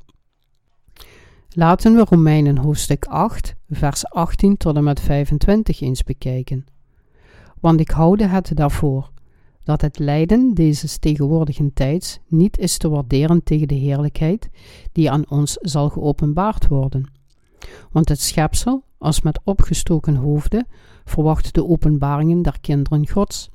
[1.59, 6.66] Laten we Romeinen hoofdstuk 8, vers 18 tot en met 25 eens bekijken.
[7.61, 9.11] Want ik houde het daarvoor
[9.62, 14.48] dat het lijden deze tegenwoordige tijds niet is te waarderen tegen de heerlijkheid
[14.92, 17.11] die aan ons zal geopenbaard worden.
[17.92, 20.66] Want het schepsel, als met opgestoken hoofden,
[21.04, 23.50] verwacht de openbaringen der kinderen Gods.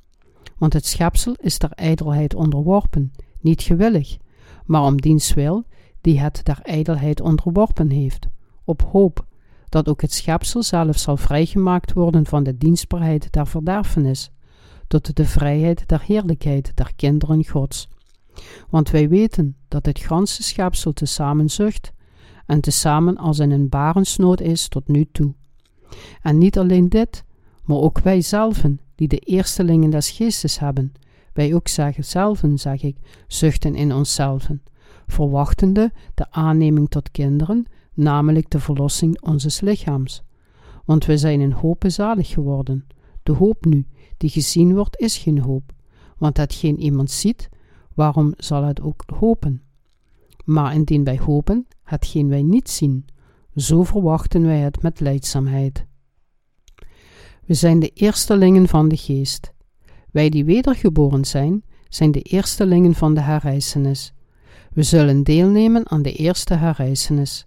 [0.58, 4.18] Want het schepsel is der ijdelheid onderworpen, niet gewillig,
[4.66, 5.66] maar om diens wil,
[6.02, 8.28] die het der ijdelheid onderworpen heeft,
[8.64, 9.26] op hoop
[9.70, 14.32] dat ook het schepsel zelf zal vrijgemaakt worden van de dienstbaarheid der verderfenis,
[14.88, 17.90] tot de vrijheid der heerlijkheid der kinderen Gods.
[18.70, 21.92] Want wij weten dat het ganse schepsel tezamen zucht
[22.46, 25.34] en tezamen als in een barensnood is tot nu toe.
[26.22, 27.24] En niet alleen dit,
[27.64, 30.94] maar ook wij zelven, die de eerstelingen des geestes hebben,
[31.34, 32.98] wij ook zelven, zeg ik,
[33.28, 34.64] zuchten in onszelven,
[35.12, 40.24] verwachtende de aanneming tot kinderen, namelijk de verlossing onzes lichaams.
[40.86, 42.88] Want wij zijn in hoop zalig geworden.
[43.24, 43.86] De hoop nu,
[44.18, 45.74] die gezien wordt, is geen hoop,
[46.18, 47.50] want hetgeen iemand ziet,
[47.94, 49.62] waarom zal het ook hopen?
[50.46, 53.06] Maar indien wij hopen, hetgeen wij niet zien,
[53.56, 55.86] zo verwachten wij het met leidzaamheid.
[57.46, 59.54] We zijn de eerstelingen van de geest.
[60.12, 64.14] Wij die wedergeboren zijn, zijn de eerstelingen van de herrijzenis.
[64.74, 67.46] We zullen deelnemen aan de eerste herrijzenis.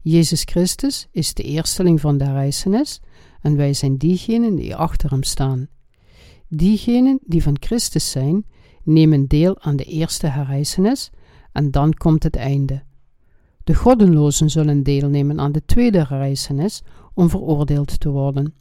[0.00, 3.00] Jezus Christus is de eersteling van de herrijzenis
[3.40, 5.68] en wij zijn diegenen die achter hem staan.
[6.48, 8.46] Diegenen die van Christus zijn,
[8.82, 11.10] nemen deel aan de eerste herrijzenis
[11.52, 12.82] en dan komt het einde.
[13.64, 16.82] De goddenlozen zullen deelnemen aan de tweede herrijzenis
[17.14, 18.54] om veroordeeld te worden.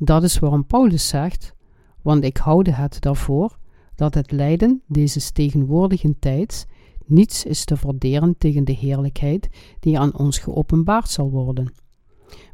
[0.00, 1.54] Dat is waarom Paulus zegt:
[2.02, 3.58] Want ik houde het daarvoor
[3.94, 6.66] dat het lijden deze tegenwoordige tijds
[7.10, 9.48] niets is te verderen tegen de heerlijkheid
[9.80, 11.72] die aan ons geopenbaard zal worden.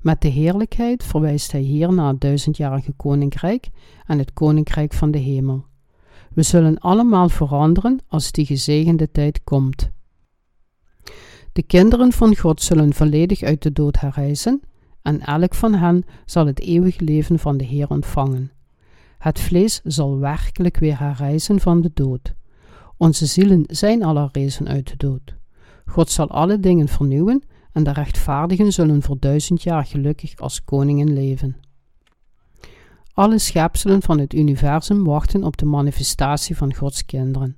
[0.00, 3.68] Met de heerlijkheid verwijst hij hier naar het duizendjarige koninkrijk
[4.06, 5.64] en het koninkrijk van de hemel.
[6.34, 9.90] We zullen allemaal veranderen als die gezegende tijd komt.
[11.52, 14.60] De kinderen van God zullen volledig uit de dood herrijzen,
[15.02, 18.52] en elk van hen zal het eeuwige leven van de Heer ontvangen.
[19.18, 22.34] Het vlees zal werkelijk weer herrijzen van de dood.
[22.96, 25.36] Onze zielen zijn al herrezen uit de dood.
[25.86, 27.42] God zal alle dingen vernieuwen
[27.72, 31.56] en de rechtvaardigen zullen voor duizend jaar gelukkig als koningen leven.
[33.12, 37.56] Alle schepselen van het universum wachten op de manifestatie van Gods kinderen.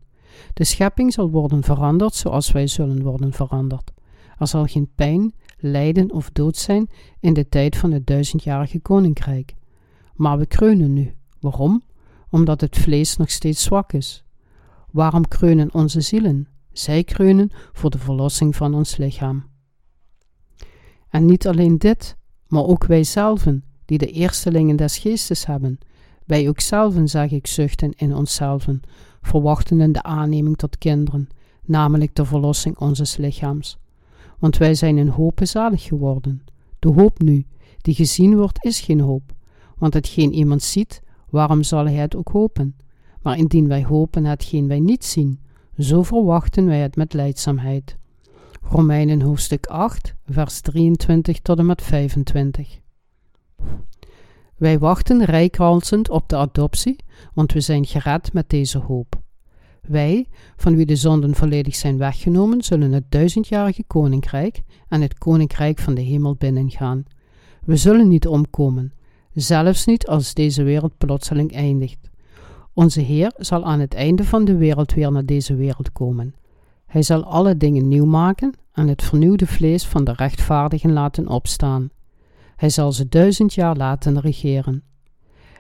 [0.55, 3.93] De schepping zal worden veranderd zoals wij zullen worden veranderd.
[4.39, 9.55] Er zal geen pijn, lijden of dood zijn in de tijd van het duizendjarige koninkrijk.
[10.15, 11.15] Maar we kreunen nu.
[11.41, 11.83] Waarom?
[12.31, 14.25] Omdat het vlees nog steeds zwak is.
[14.91, 16.49] Waarom kreunen onze zielen?
[16.73, 19.45] Zij kreunen voor de verlossing van ons lichaam.
[21.09, 22.17] En niet alleen dit,
[22.47, 25.79] maar ook wij zelven, die de eerstelingen des geestes hebben.
[26.25, 28.81] Wij ook zelven, zeg ik, zuchten in onszelven,
[29.21, 31.29] verwachtenden de aanneming tot kinderen,
[31.65, 33.79] namelijk de verlossing onzes lichaams.
[34.39, 36.45] Want wij zijn in hoop zalig geworden.
[36.79, 37.47] De hoop nu,
[37.81, 39.33] die gezien wordt, is geen hoop.
[39.79, 42.77] Want hetgeen iemand ziet, waarom zal hij het ook hopen?
[43.29, 45.41] Maar indien wij hopen hetgeen wij niet zien,
[45.79, 47.97] zo verwachten wij het met leidzaamheid.
[48.63, 52.79] Romeinen hoofdstuk 8, vers 23 tot en met 25.
[54.57, 56.97] Wij wachten rijkhalsend op de adoptie,
[57.35, 59.21] want we zijn gered met deze hoop.
[59.83, 60.27] Wij,
[60.57, 65.95] van wie de zonden volledig zijn weggenomen, zullen het duizendjarige koninkrijk en het koninkrijk van
[65.95, 67.05] de hemel binnengaan.
[67.65, 68.93] We zullen niet omkomen,
[69.35, 72.09] zelfs niet als deze wereld plotseling eindigt.
[72.79, 76.35] Onze Heer zal aan het einde van de wereld weer naar deze wereld komen.
[76.87, 81.91] Hij zal alle dingen nieuw maken en het vernieuwde vlees van de rechtvaardigen laten opstaan.
[82.57, 84.83] Hij zal ze duizend jaar laten regeren.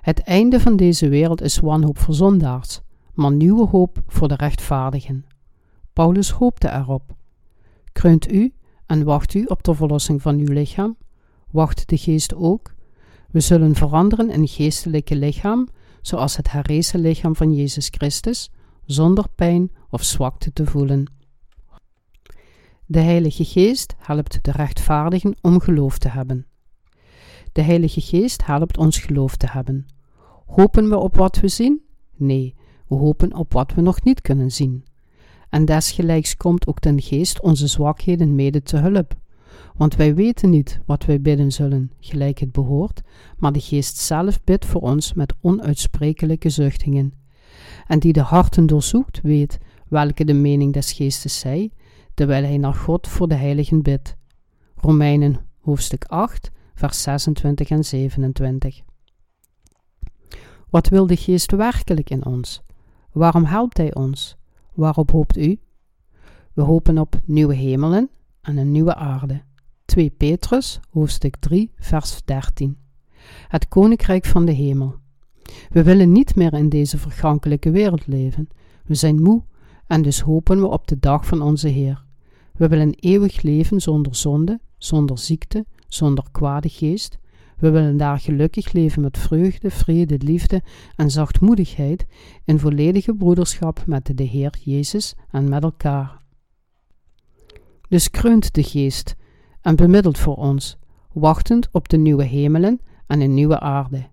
[0.00, 2.80] Het einde van deze wereld is wanhoop voor zondaars,
[3.14, 5.24] maar nieuwe hoop voor de rechtvaardigen.
[5.92, 7.14] Paulus hoopte erop.
[7.92, 8.52] Kreunt u
[8.86, 10.96] en wacht u op de verlossing van uw lichaam?
[11.50, 12.74] Wacht de geest ook?
[13.30, 15.68] We zullen veranderen in geestelijke lichaam,
[16.08, 18.50] zoals het herrezen lichaam van Jezus Christus,
[18.84, 21.12] zonder pijn of zwakte te voelen.
[22.86, 26.46] De Heilige Geest helpt de rechtvaardigen om geloof te hebben.
[27.52, 29.86] De Heilige Geest helpt ons geloof te hebben.
[30.46, 31.82] Hopen we op wat we zien?
[32.16, 32.54] Nee,
[32.86, 34.84] we hopen op wat we nog niet kunnen zien.
[35.48, 39.14] En desgelijks komt ook de Geest onze zwakheden mede te hulp.
[39.76, 43.00] Want wij weten niet wat wij bidden zullen, gelijk het behoort,
[43.36, 47.12] maar de Geest zelf bidt voor ons met onuitsprekelijke zuchtingen.
[47.86, 51.70] En die de harten doorzoekt, weet welke de mening des Geestes zij,
[52.14, 54.16] terwijl hij naar God voor de heiligen bidt.
[54.74, 58.82] Romeinen hoofdstuk 8, vers 26 en 27.
[60.70, 62.62] Wat wil de Geest werkelijk in ons?
[63.12, 64.36] Waarom helpt Hij ons?
[64.74, 65.60] Waarop hoopt u?
[66.52, 69.42] We hopen op nieuwe hemelen en een nieuwe aarde.
[69.88, 72.76] 2 Petrus, hoofdstuk 3, vers 13.
[73.48, 74.94] Het koninkrijk van de hemel.
[75.68, 78.48] We willen niet meer in deze vergankelijke wereld leven.
[78.84, 79.42] We zijn moe
[79.86, 82.04] en dus hopen we op de dag van onze Heer.
[82.52, 87.18] We willen eeuwig leven zonder zonde, zonder ziekte, zonder kwade geest.
[87.58, 90.62] We willen daar gelukkig leven met vreugde, vrede, liefde
[90.96, 92.06] en zachtmoedigheid
[92.44, 96.22] in volledige broederschap met de Heer Jezus en met elkaar.
[97.88, 99.16] Dus kreunt de geest
[99.62, 100.76] en bemiddelt voor ons,
[101.12, 104.06] wachtend op de nieuwe hemelen en een nieuwe aarde.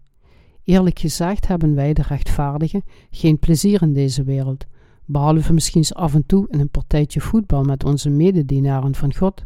[0.63, 4.65] Eerlijk gezegd hebben wij, de rechtvaardigen, geen plezier in deze wereld,
[5.05, 9.45] behalve misschien af en toe in een partijtje voetbal met onze mededienaren van God.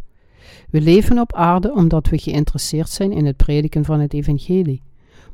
[0.70, 4.82] We leven op aarde omdat we geïnteresseerd zijn in het prediken van het evangelie.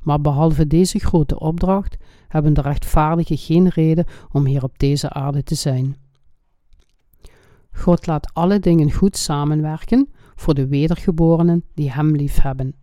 [0.02, 1.98] Maar behalve deze grote opdracht
[2.28, 5.96] hebben de rechtvaardigen geen reden om hier op deze aarde te zijn.
[7.72, 12.76] God laat alle dingen goed samenwerken voor de wedergeborenen die Hem liefhebben.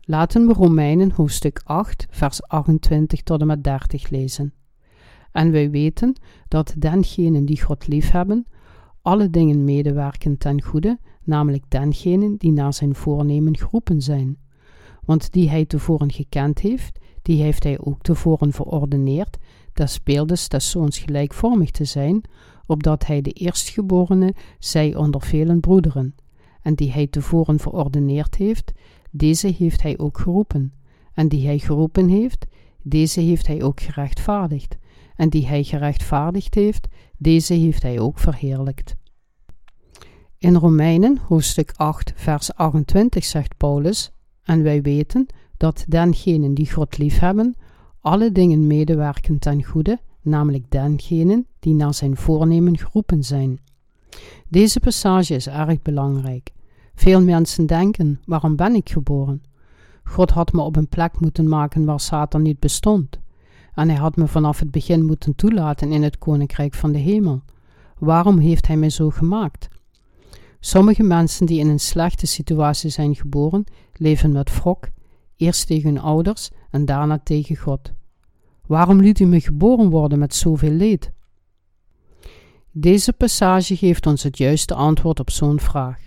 [0.00, 4.52] Laten we Romeinen hoofdstuk 8, vers 28 tot en met 30 lezen.
[5.32, 6.16] En wij weten
[6.48, 8.46] dat dengenen die God liefhebben,
[9.02, 14.36] alle dingen medewerken ten goede, namelijk dengenen die naar zijn voornemen geroepen zijn.
[15.04, 19.38] Want die hij tevoren gekend heeft, die heeft hij ook tevoren verordeneerd,
[19.72, 22.22] des beeldes des zoons gelijkvormig te zijn,
[22.66, 26.14] opdat hij de eerstgeborene zij onder velen broederen.
[26.62, 28.72] En die hij tevoren verordeneerd heeft,
[29.10, 30.72] deze heeft hij ook geroepen.
[31.14, 32.46] En die hij geroepen heeft,
[32.82, 34.76] deze heeft hij ook gerechtvaardigd.
[35.16, 38.96] En die hij gerechtvaardigd heeft, deze heeft hij ook verheerlijkt.
[40.38, 46.98] In Romeinen hoofdstuk 8, vers 28 zegt Paulus: En wij weten dat dengenen die God
[46.98, 47.56] liefhebben,
[48.00, 53.58] alle dingen medewerken ten goede, namelijk dengenen die naar zijn voornemen geroepen zijn.
[54.48, 56.52] Deze passage is erg belangrijk.
[56.94, 59.42] Veel mensen denken: waarom ben ik geboren?
[60.04, 63.20] God had me op een plek moeten maken waar Satan niet bestond.
[63.74, 67.42] En hij had me vanaf het begin moeten toelaten in het koninkrijk van de hemel.
[67.98, 69.68] Waarom heeft hij mij zo gemaakt?
[70.60, 74.88] Sommige mensen die in een slechte situatie zijn geboren, leven met wrok,
[75.36, 77.92] eerst tegen hun ouders en daarna tegen God.
[78.66, 81.12] Waarom liet u me geboren worden met zoveel leed?
[82.74, 85.98] Deze passage geeft ons het juiste antwoord op zo'n vraag.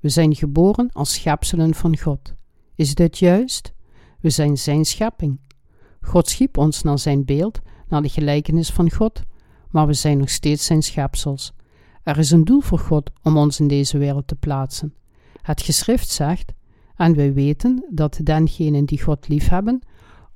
[0.00, 2.34] We zijn geboren als schepselen van God.
[2.74, 3.72] Is dit juist?
[4.20, 5.40] We zijn Zijn schepping.
[6.00, 9.22] God schiep ons naar Zijn beeld, naar de gelijkenis van God,
[9.70, 11.52] maar we zijn nog steeds Zijn schepsels.
[12.02, 14.94] Er is een doel voor God om ons in deze wereld te plaatsen.
[15.42, 16.52] Het geschrift zegt,
[16.96, 19.82] en wij weten dat dengenen die God liefhebben,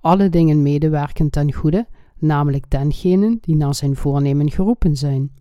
[0.01, 1.86] alle dingen medewerken ten goede,
[2.18, 5.36] namelijk dengenen die naar zijn voornemen geroepen zijn.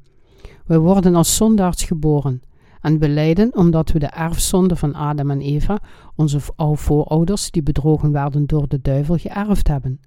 [0.67, 2.41] We worden als zondaards geboren
[2.81, 5.79] en we lijden omdat we de erfzonde van Adam en Eva,
[6.15, 6.39] onze
[6.73, 9.99] voorouders die bedrogen werden door de duivel, geërfd hebben.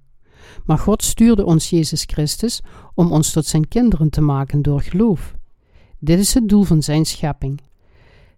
[0.65, 2.61] Maar God stuurde ons Jezus Christus
[2.93, 5.35] om ons tot zijn kinderen te maken door geloof.
[5.99, 7.61] Dit is het doel van zijn schepping.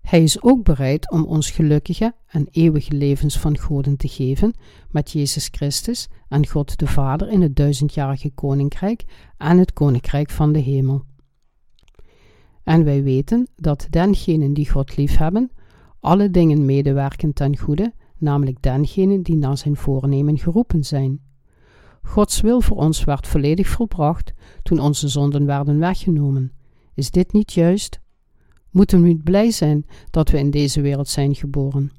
[0.01, 4.53] Hij is ook bereid om ons gelukkige en eeuwige levens van Goden te geven
[4.91, 9.03] met Jezus Christus en God de Vader in het duizendjarige koninkrijk
[9.37, 11.03] en het koninkrijk van de hemel.
[12.63, 15.51] En wij weten dat dengenen die God liefhebben,
[15.99, 21.19] alle dingen medewerken ten goede, namelijk dengenen die naar zijn voornemen geroepen zijn.
[22.01, 24.33] Gods wil voor ons werd volledig volbracht
[24.63, 26.51] toen onze zonden werden weggenomen
[26.93, 27.99] is dit niet juist?
[28.69, 31.91] Moeten we niet blij zijn dat we in deze wereld zijn geboren?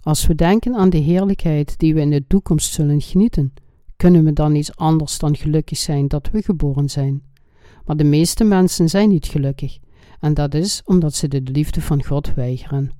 [0.00, 3.52] Als we denken aan de heerlijkheid die we in de toekomst zullen genieten,
[3.96, 7.22] kunnen we dan iets anders dan gelukkig zijn dat we geboren zijn.
[7.84, 9.78] Maar de meeste mensen zijn niet gelukkig,
[10.20, 12.90] en dat is omdat ze de liefde van God weigeren.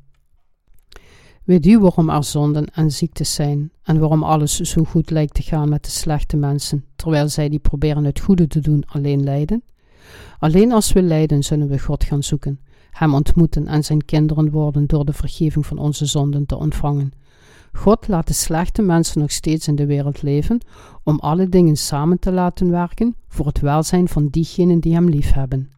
[1.45, 5.43] Weet u waarom er zonden en ziektes zijn en waarom alles zo goed lijkt te
[5.43, 9.62] gaan met de slechte mensen, terwijl zij die proberen het goede te doen alleen lijden?
[10.39, 12.61] Alleen als we lijden zullen we God gaan zoeken,
[12.91, 17.12] Hem ontmoeten en zijn kinderen worden door de vergeving van onze zonden te ontvangen.
[17.72, 20.60] God laat de slechte mensen nog steeds in de wereld leven
[21.02, 25.70] om alle dingen samen te laten werken voor het welzijn van diegenen die Hem liefhebben.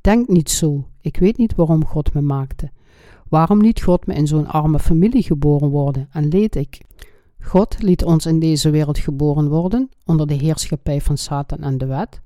[0.00, 2.70] Denk niet zo, ik weet niet waarom God me maakte.
[3.28, 6.80] Waarom liet God me in zo'n arme familie geboren worden en leed ik?
[7.40, 11.86] God liet ons in deze wereld geboren worden onder de heerschappij van Satan en de
[11.86, 12.20] wet,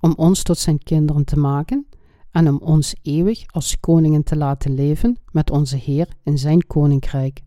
[0.00, 1.86] om ons tot zijn kinderen te maken
[2.30, 7.42] en om ons eeuwig als koningen te laten leven met onze Heer in zijn koninkrijk.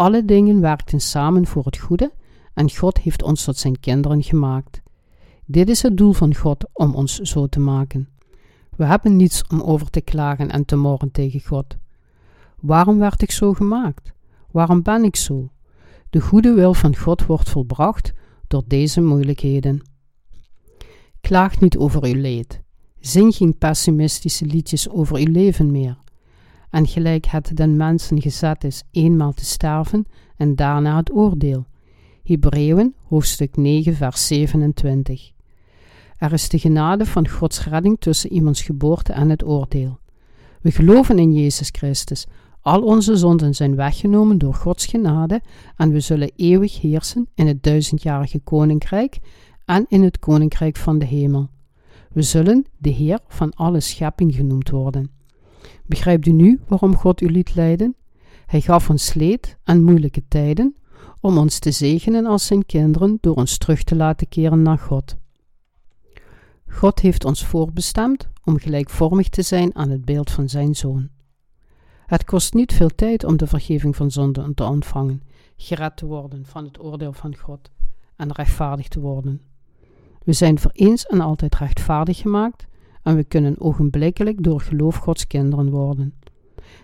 [0.00, 2.12] Alle dingen werkten samen voor het goede
[2.54, 4.82] en God heeft ons tot zijn kinderen gemaakt.
[5.46, 8.08] Dit is het doel van God om ons zo te maken.
[8.76, 11.76] We hebben niets om over te klagen en te morren tegen God.
[12.60, 14.12] Waarom werd ik zo gemaakt?
[14.50, 15.50] Waarom ben ik zo?
[16.10, 18.12] De goede wil van God wordt volbracht
[18.46, 19.82] door deze moeilijkheden.
[21.20, 22.60] Klaag niet over uw leed.
[23.00, 25.98] Zing geen pessimistische liedjes over uw leven meer.
[26.70, 30.06] En gelijk het den mensen gezet is eenmaal te sterven
[30.36, 31.66] en daarna het oordeel.
[32.22, 35.30] Hebreeën hoofdstuk 9 vers 27.
[36.16, 39.98] Er is de genade van Gods redding tussen iemands geboorte en het oordeel.
[40.60, 42.26] We geloven in Jezus Christus.
[42.60, 45.40] Al onze zonden zijn weggenomen door Gods genade
[45.76, 49.18] en we zullen eeuwig heersen in het duizendjarige koninkrijk
[49.64, 51.48] en in het koninkrijk van de hemel.
[52.12, 55.19] We zullen de Heer van alle schepping genoemd worden.
[55.90, 57.96] Begrijpt u nu waarom God u liet leiden?
[58.46, 60.76] Hij gaf ons leed en moeilijke tijden
[61.20, 65.16] om ons te zegenen als zijn kinderen door ons terug te laten keren naar God.
[66.66, 71.08] God heeft ons voorbestemd om gelijkvormig te zijn aan het beeld van zijn Zoon.
[72.06, 75.22] Het kost niet veel tijd om de vergeving van zonden te ontvangen,
[75.56, 77.70] gered te worden van het oordeel van God
[78.16, 79.40] en rechtvaardig te worden.
[80.24, 82.68] We zijn voor eens en altijd rechtvaardig gemaakt
[83.02, 86.14] en we kunnen ogenblikkelijk door geloof Gods kinderen worden.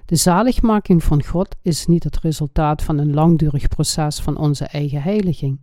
[0.04, 5.02] De zaligmaking van God is niet het resultaat van een langdurig proces van onze eigen
[5.02, 5.58] heiliging.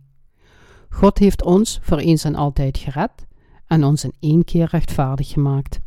[0.88, 3.26] God heeft ons voor eens en altijd gered
[3.66, 5.80] en ons in één keer rechtvaardig gemaakt.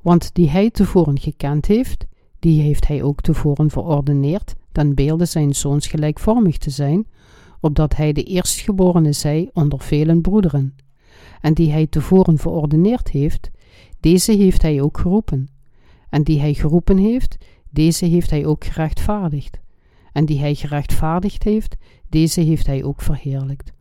[0.00, 2.06] Want die hij tevoren gekend heeft,
[2.38, 7.06] die heeft hij ook tevoren verordeneerd, ten beelde zijn zoons gelijkvormig te zijn,
[7.60, 10.74] opdat hij de eerstgeborene zij onder velen broederen.
[11.40, 13.50] En die hij tevoren verordeneerd heeft,
[14.00, 15.48] deze heeft hij ook geroepen.
[16.08, 17.36] En die hij geroepen heeft,
[17.70, 19.60] deze heeft hij ook gerechtvaardigd.
[20.12, 21.76] En die hij gerechtvaardigd heeft,
[22.08, 23.72] deze heeft hij ook verheerlijkt.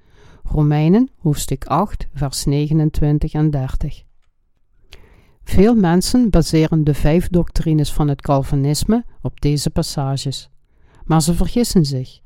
[0.43, 4.03] Romeinen hoofdstuk 8, vers 29 en 30.
[5.43, 10.49] Veel mensen baseren de vijf doctrines van het Calvinisme op deze passages.
[11.05, 12.20] Maar ze vergissen zich.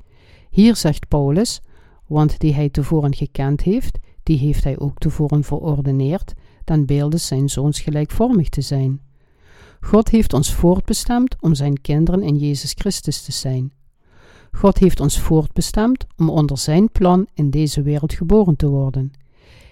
[0.50, 1.62] Hier zegt Paulus,
[2.06, 7.48] want die hij tevoren gekend heeft, die heeft hij ook tevoren verordeneerd, dan beelden zijn
[7.48, 9.00] zoons gelijkvormig te zijn.
[9.80, 13.72] God heeft ons voortbestemd om zijn kinderen in Jezus Christus te zijn.
[14.52, 19.12] God heeft ons voortbestemd om onder zijn plan in deze wereld geboren te worden.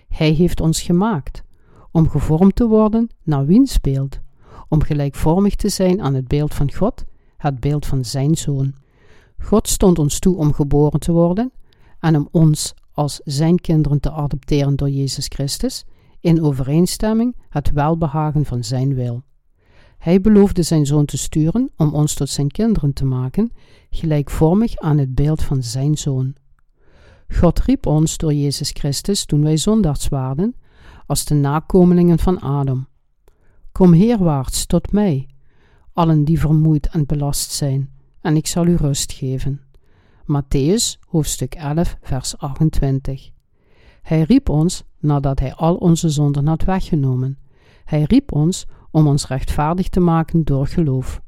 [0.09, 1.43] Hij heeft ons gemaakt
[1.91, 4.19] om gevormd te worden naar wiens beeld,
[4.69, 7.05] om gelijkvormig te zijn aan het beeld van God,
[7.37, 8.75] het beeld van zijn Zoon.
[9.39, 11.53] God stond ons toe om geboren te worden
[12.01, 15.85] en om ons als zijn kinderen te adopteren door Jezus Christus,
[16.21, 19.23] in overeenstemming het welbehagen van zijn wil.
[19.99, 23.53] Hij beloofde zijn zoon te sturen om ons tot zijn kinderen te maken,
[23.91, 26.35] gelijkvormig aan het beeld van zijn zoon.
[27.29, 30.55] God riep ons door Jezus Christus toen wij zondags waren,
[31.07, 32.89] als de nakomelingen van Adam.
[33.73, 35.29] Kom heerwaarts tot mij,
[35.93, 37.91] allen die vermoeid en belast zijn,
[38.21, 39.61] en ik zal u rust geven.
[40.33, 43.31] Matthäus hoofdstuk 11 vers 28
[44.03, 47.39] Hij riep ons nadat hij al onze zonden had weggenomen.
[47.85, 51.21] Hij riep ons om ons rechtvaardig te maken door geloof.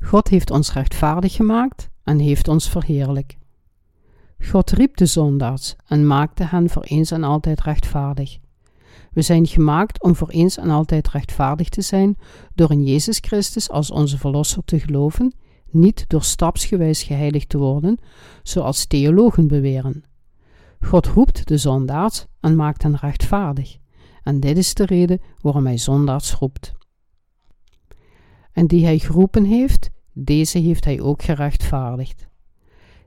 [0.00, 3.36] God heeft ons rechtvaardig gemaakt en heeft ons verheerlijk.
[4.38, 8.38] God riep de zondaars en maakte hen voor eens en altijd rechtvaardig.
[9.12, 12.18] We zijn gemaakt om voor eens en altijd rechtvaardig te zijn
[12.54, 15.34] door in Jezus Christus als onze Verlosser te geloven,
[15.72, 17.98] niet door stapsgewijs geheiligd te worden,
[18.42, 20.04] zoals theologen beweren.
[20.80, 23.78] God roept de zondaars en maakt hen rechtvaardig.
[24.22, 26.72] En dit is de reden waarom hij zondaars roept.
[28.52, 32.28] En die hij geroepen heeft, deze heeft hij ook gerechtvaardigd.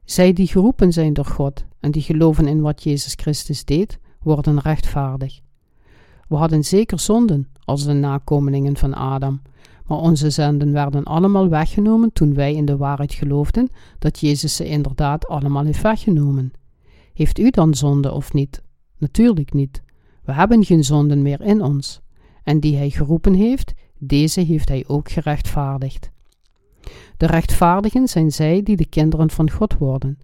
[0.06, 4.60] Zij die geroepen zijn door God en die geloven in wat Jezus Christus deed, worden
[4.60, 5.40] rechtvaardig.
[6.28, 9.42] We hadden zeker zonden als de nakomelingen van Adam,
[9.86, 13.70] Maar onze zenden werden allemaal weggenomen toen wij in de waarheid geloofden
[14.00, 16.54] dat Jezus ze inderdaad allemaal heeft weggenomen.
[17.14, 18.62] Heeft u dan zonde of niet?
[18.98, 19.82] Natuurlijk niet.
[20.24, 22.02] We hebben geen zonden meer in ons.
[22.44, 26.12] En die hij geroepen heeft, deze heeft hij ook gerechtvaardigd.
[27.18, 30.18] De rechtvaardigen zijn zij die de kinderen van God worden.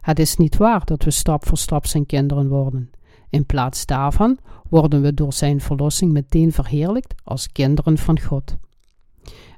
[0.00, 2.90] Het is niet waar dat we stap voor stap zijn kinderen worden.
[3.28, 4.38] In plaats daarvan
[4.68, 8.56] worden we door zijn verlossing meteen verheerlijkt als kinderen van God.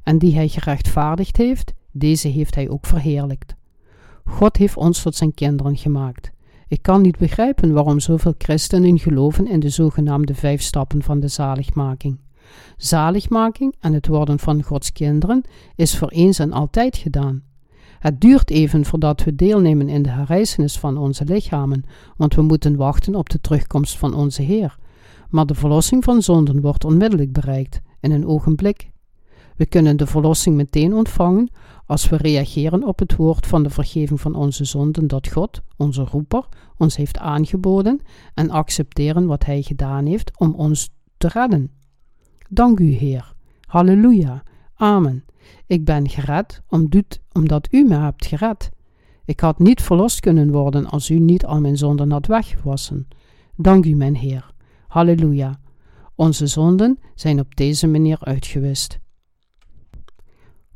[0.06, 3.54] En die hij gerechtvaardigd heeft, deze heeft hij ook verheerlijkt.
[4.24, 6.30] God heeft ons tot zijn kinderen gemaakt.
[6.68, 11.28] Ik kan niet begrijpen waarom zoveel christenen geloven in de zogenaamde vijf stappen van de
[11.28, 12.18] zaligmaking.
[12.76, 15.42] Zaligmaking en het worden van Gods kinderen
[15.74, 17.42] is voor eens en altijd gedaan.
[17.98, 21.84] Het duurt even voordat we deelnemen in de herrijzenis van onze lichamen,
[22.16, 24.76] want we moeten wachten op de terugkomst van onze Heer.
[25.30, 28.94] Maar de verlossing van zonden wordt onmiddellijk bereikt, in een ogenblik.
[29.56, 31.50] We kunnen de verlossing meteen ontvangen
[31.86, 36.02] als we reageren op het woord van de vergeving van onze zonden dat God, onze
[36.02, 38.00] roeper, ons heeft aangeboden
[38.34, 41.70] en accepteren wat Hij gedaan heeft om ons te redden.
[42.48, 43.34] Dank u, Heer.
[43.60, 44.42] Halleluja.
[44.74, 45.24] Amen.
[45.66, 46.62] Ik ben gered
[47.32, 48.70] omdat u me hebt gered.
[49.24, 53.08] Ik had niet verlost kunnen worden als u niet al mijn zonden had weggewassen.
[53.56, 54.50] Dank u, mijn Heer.
[54.88, 55.60] Halleluja.
[56.14, 58.98] Onze zonden zijn op deze manier uitgewist.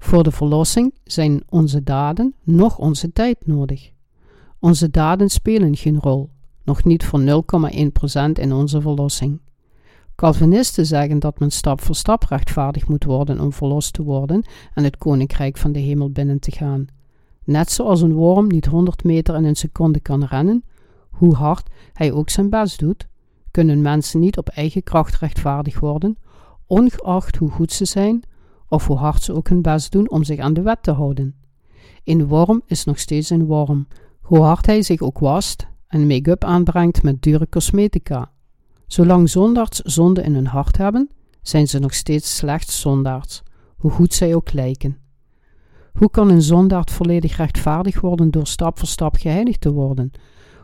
[0.02, 3.90] Voor de verlossing zijn onze daden nog onze tijd nodig.
[4.58, 6.30] Onze daden spelen geen rol,
[6.64, 7.26] nog niet voor 0,1%
[8.32, 9.40] in onze verlossing.
[10.14, 14.42] Calvinisten zeggen dat men stap voor stap rechtvaardig moet worden om verlost te worden
[14.74, 16.86] en het koninkrijk van de hemel binnen te gaan.
[17.44, 20.64] Net zoals een worm niet 100 meter in een seconde kan rennen,
[21.10, 23.06] hoe hard hij ook zijn best doet,
[23.50, 26.16] kunnen mensen niet op eigen kracht rechtvaardig worden,
[26.66, 28.24] ongeacht hoe goed ze zijn
[28.70, 31.34] of hoe hard ze ook hun best doen om zich aan de wet te houden.
[32.04, 33.86] Een worm is nog steeds een worm,
[34.20, 38.30] hoe hard hij zich ook wast en make-up aanbrengt met dure cosmetica.
[38.86, 41.10] Zolang zondaards zonde in hun hart hebben,
[41.42, 43.42] zijn ze nog steeds slechts zondaards,
[43.76, 44.98] hoe goed zij ook lijken.
[45.92, 50.10] Hoe kan een zondaard volledig rechtvaardig worden door stap voor stap geheiligd te worden?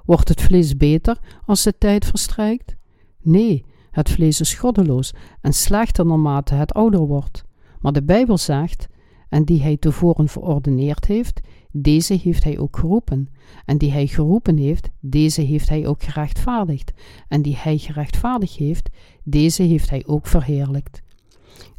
[0.04, 2.76] Wordt het vlees beter als de tijd verstrijkt?
[3.22, 7.44] Nee, het vlees is goddeloos en slechter naarmate het ouder wordt.
[7.86, 8.88] Maar de Bijbel zegt:
[9.28, 11.40] En die hij tevoren verordeneerd heeft,
[11.72, 13.28] deze heeft hij ook geroepen.
[13.64, 16.92] En die hij geroepen heeft, deze heeft hij ook gerechtvaardigd.
[17.28, 18.88] En die hij gerechtvaardigd heeft,
[19.22, 21.02] deze heeft hij ook verheerlijkt.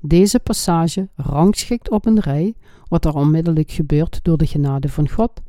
[0.02, 2.54] Deze passage rangschikt op een rij
[2.88, 5.42] wat er onmiddellijk gebeurt door de genade van God.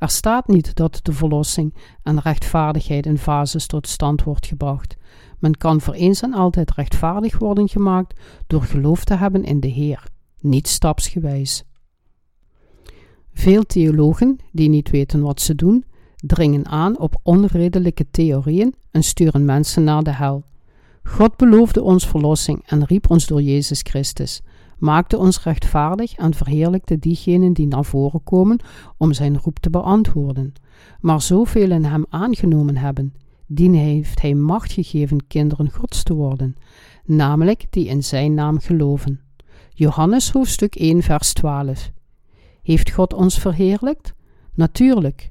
[0.00, 4.96] Er staat niet dat de verlossing en rechtvaardigheid in fases tot stand wordt gebracht.
[5.38, 9.68] Men kan voor eens en altijd rechtvaardig worden gemaakt door geloof te hebben in de
[9.68, 10.04] Heer,
[10.38, 11.64] niet stapsgewijs.
[13.32, 15.84] Veel theologen, die niet weten wat ze doen,
[16.16, 20.44] dringen aan op onredelijke theorieën en sturen mensen naar de hel.
[21.02, 24.40] God beloofde ons verlossing en riep ons door Jezus Christus,
[24.80, 28.58] maakte ons rechtvaardig en verheerlijkte diegenen die naar voren komen
[28.96, 30.52] om zijn roep te beantwoorden.
[31.00, 33.14] Maar zoveel in hem aangenomen hebben,
[33.46, 36.56] die heeft hij macht gegeven kinderen Gods te worden,
[37.04, 39.20] namelijk die in zijn naam geloven.
[39.74, 41.90] Johannes hoofdstuk 1 vers 12
[42.62, 44.14] heeft God ons verheerlijkt?
[44.54, 45.30] Natuurlijk.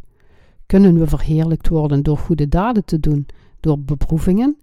[0.66, 3.26] Kunnen we verheerlijkt worden door goede daden te doen,
[3.60, 4.58] door beproevingen?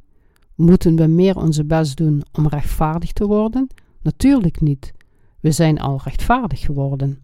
[0.54, 3.68] Moeten we meer onze best doen om rechtvaardig te worden?
[4.06, 4.92] Natuurlijk niet.
[5.40, 7.18] We zijn al rechtvaardig geworden.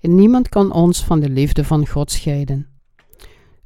[0.00, 2.66] En niemand kan ons van de liefde van God scheiden.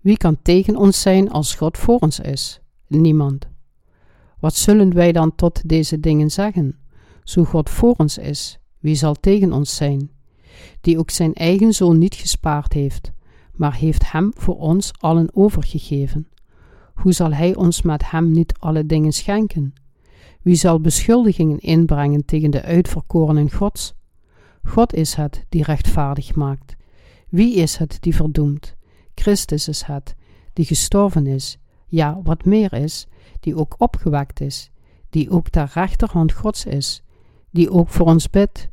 [0.00, 2.60] Wie kan tegen ons zijn als God voor ons is?
[2.86, 3.48] Niemand.
[4.40, 6.78] Wat zullen wij dan tot deze dingen zeggen?
[7.22, 10.10] Zo God voor ons is, wie zal tegen ons zijn?
[10.80, 13.12] die ook zijn eigen zoon niet gespaard heeft,
[13.52, 16.28] maar heeft hem voor ons allen overgegeven.
[16.94, 19.74] Hoe zal hij ons met hem niet alle dingen schenken?
[20.46, 23.94] Wie zal beschuldigingen inbrengen tegen de uitverkorenen Gods?
[24.62, 26.76] God is het die rechtvaardig maakt.
[27.28, 28.76] Wie is het die verdoemt?
[29.14, 30.14] Christus is het,
[30.52, 33.06] die gestorven is, ja, wat meer is,
[33.40, 34.70] die ook opgewekt is,
[35.10, 37.02] die ook ter rechterhand Gods is,
[37.50, 38.68] die ook voor ons bidt,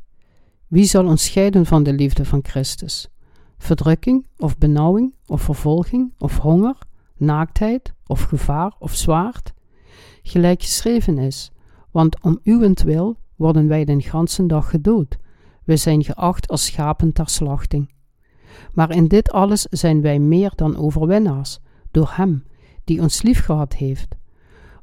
[0.67, 3.09] wie zal ons scheiden van de liefde van Christus?
[3.57, 6.77] Verdrukking of benauwing of vervolging of honger,
[7.17, 9.53] naaktheid of gevaar of zwaard?
[10.23, 11.51] Gelijk geschreven is,
[11.93, 15.17] want om uwentwil worden wij den ganzen dag gedood.
[15.63, 17.93] We zijn geacht als schapen ter slachting.
[18.73, 21.59] Maar in dit alles zijn wij meer dan overwinnaars,
[21.91, 22.43] door Hem,
[22.83, 24.15] die ons liefgehad heeft.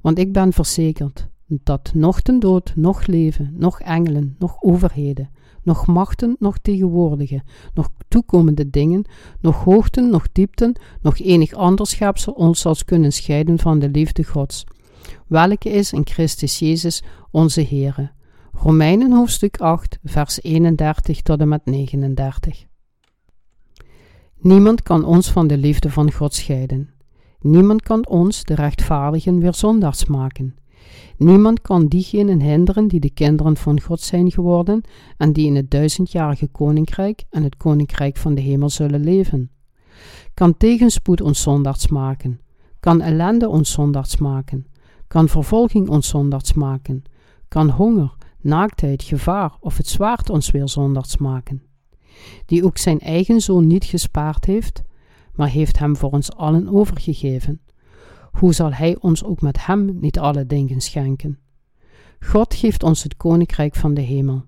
[0.00, 5.30] Want ik ben verzekerd, dat nog ten dood, nog leven, nog engelen, nog overheden,
[5.62, 7.42] nog machten, nog tegenwoordige,
[7.74, 9.04] nog toekomende dingen,
[9.40, 14.24] nog hoogten, nog diepten, nog enig ander schepsel ons zal kunnen scheiden van de liefde
[14.24, 14.64] Gods,
[15.30, 18.10] welke is in Christus Jezus onze Heere.
[18.52, 22.66] Romeinen hoofdstuk 8, vers 31 tot en met 39.
[24.40, 26.90] Niemand kan ons van de liefde van God scheiden.
[27.40, 30.54] Niemand kan ons, de rechtvaardigen, weer zondags maken.
[31.16, 34.82] Niemand kan diegenen hinderen die de kinderen van God zijn geworden
[35.16, 39.50] en die in het duizendjarige koninkrijk en het koninkrijk van de hemel zullen leven.
[40.34, 42.40] Kan tegenspoed ons zondags maken,
[42.80, 44.66] kan ellende ons zondags maken,
[45.10, 47.02] kan vervolging ons zondags maken,
[47.48, 51.62] kan honger, naaktheid, gevaar of het zwaard ons weer zondags maken.
[52.46, 54.82] Die ook zijn eigen zoon niet gespaard heeft,
[55.34, 57.60] maar heeft hem voor ons allen overgegeven
[58.30, 61.38] hoe zal Hij ons ook met Hem niet alle dingen schenken?
[62.20, 64.44] God geeft ons het koninkrijk van de hemel.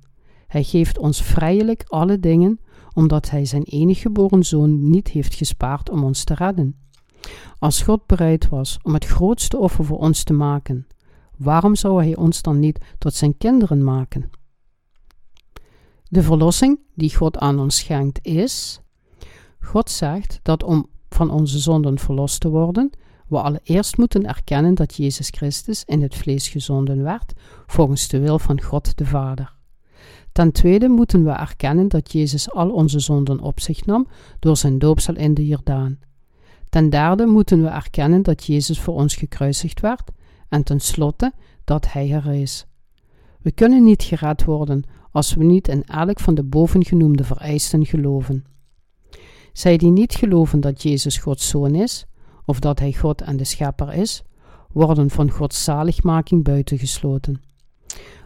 [0.46, 2.60] Hij geeft ons vrijelijk alle dingen,
[2.94, 6.76] omdat Hij zijn enige geboren zoon niet heeft gespaard om ons te redden.
[7.58, 10.86] Als God bereid was om het grootste offer voor ons te maken,
[11.36, 14.30] waarom zou Hij ons dan niet tot zijn kinderen maken?
[16.08, 18.80] De verlossing die God aan ons schenkt is:
[19.60, 22.90] God zegt dat om van onze zonden verlost te worden,
[23.28, 27.32] we allereerst moeten erkennen dat Jezus Christus in het vlees gezonden werd,
[27.66, 29.54] volgens de wil van God de Vader.
[30.32, 34.08] Ten tweede moeten we erkennen dat Jezus al onze zonden op zich nam
[34.38, 35.98] door zijn doopsel in de Jordaan.
[36.72, 40.10] Ten derde moeten we erkennen dat Jezus voor ons gekruisigd werd
[40.48, 41.32] en tenslotte
[41.64, 42.66] dat Hij herrees.
[43.40, 48.44] We kunnen niet gered worden als we niet in elk van de bovengenoemde vereisten geloven.
[49.52, 52.06] Zij die niet geloven dat Jezus Gods Zoon is,
[52.44, 54.22] of dat hij God en de Schepper is,
[54.70, 57.42] worden van Gods zaligmaking buitengesloten.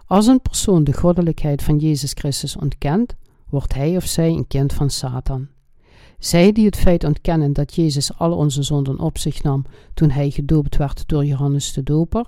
[0.07, 3.17] Als een persoon de goddelijkheid van Jezus Christus ontkent,
[3.49, 5.49] wordt hij of zij een kind van Satan.
[6.19, 9.65] Zij die het feit ontkennen dat Jezus al onze zonden op zich nam
[9.95, 12.27] toen hij gedoopt werd door Johannes de Doper,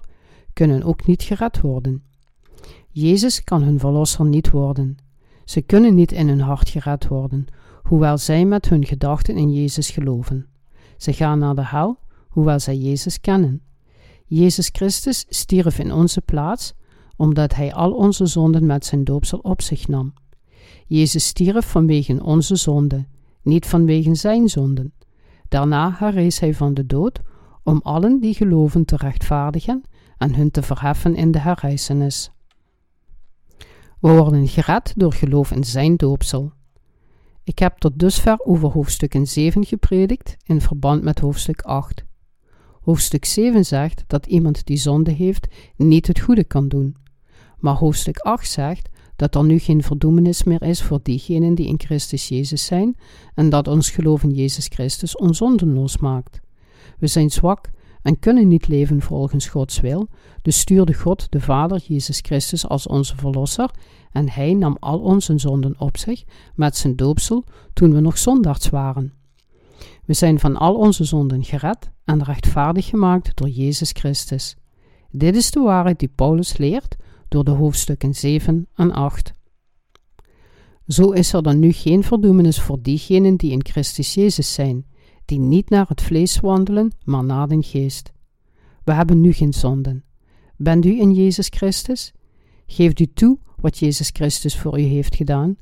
[0.52, 2.02] kunnen ook niet gered worden.
[2.90, 4.97] Jezus kan hun verlosser niet worden.
[5.44, 7.47] Ze kunnen niet in hun hart gered worden,
[7.82, 10.47] hoewel zij met hun gedachten in Jezus geloven.
[10.97, 11.98] Ze gaan naar de hel,
[12.28, 13.62] hoewel zij Jezus kennen.
[14.24, 16.74] Jezus Christus stierf in onze plaats,
[17.16, 20.12] omdat Hij al onze zonden met zijn doopsel op zich nam.
[20.86, 23.06] Jezus stierf vanwege onze zonden,
[23.48, 24.92] niet vanwege zijn zonden.
[25.48, 27.20] Daarna herrees Hij van de dood,
[27.62, 29.82] om allen die geloven te rechtvaardigen
[30.18, 32.30] en hun te verheffen in de herrijzenis.
[34.00, 36.52] We worden gered door geloof in zijn doopsel.
[37.44, 42.04] Ik heb tot dusver over hoofdstukken 7 gepredikt in verband met hoofdstuk 8.
[42.80, 45.46] Hoofdstuk 7 zegt dat iemand die zonde heeft
[45.76, 46.96] niet het goede kan doen.
[47.58, 48.88] Maar hoofdstuk 8 zegt
[49.18, 52.96] dat er nu geen verdoemenis meer is voor diegenen die in Christus Jezus zijn
[53.34, 56.40] en dat ons geloof in Jezus Christus onzondenloos maakt.
[56.98, 57.70] We zijn zwak
[58.02, 60.08] en kunnen niet leven volgens Gods wil,
[60.42, 63.70] dus stuurde God de Vader Jezus Christus als onze Verlosser
[64.12, 66.24] en Hij nam al onze zonden op zich
[66.54, 69.12] met zijn doopsel toen we nog zondags waren.
[70.04, 74.56] We zijn van al onze zonden gered en rechtvaardig gemaakt door Jezus Christus.
[75.10, 76.96] Dit is de waarheid die Paulus leert
[77.28, 79.32] door de hoofdstukken 7 en 8.
[80.86, 84.86] Zo is er dan nu geen verdoemenis voor diegenen die in Christus Jezus zijn,
[85.24, 88.12] die niet naar het vlees wandelen, maar naar den geest.
[88.84, 90.05] We hebben nu geen zonden.
[90.56, 92.12] Bent u in Jezus Christus?
[92.66, 95.56] Geeft u toe wat Jezus Christus voor u heeft gedaan?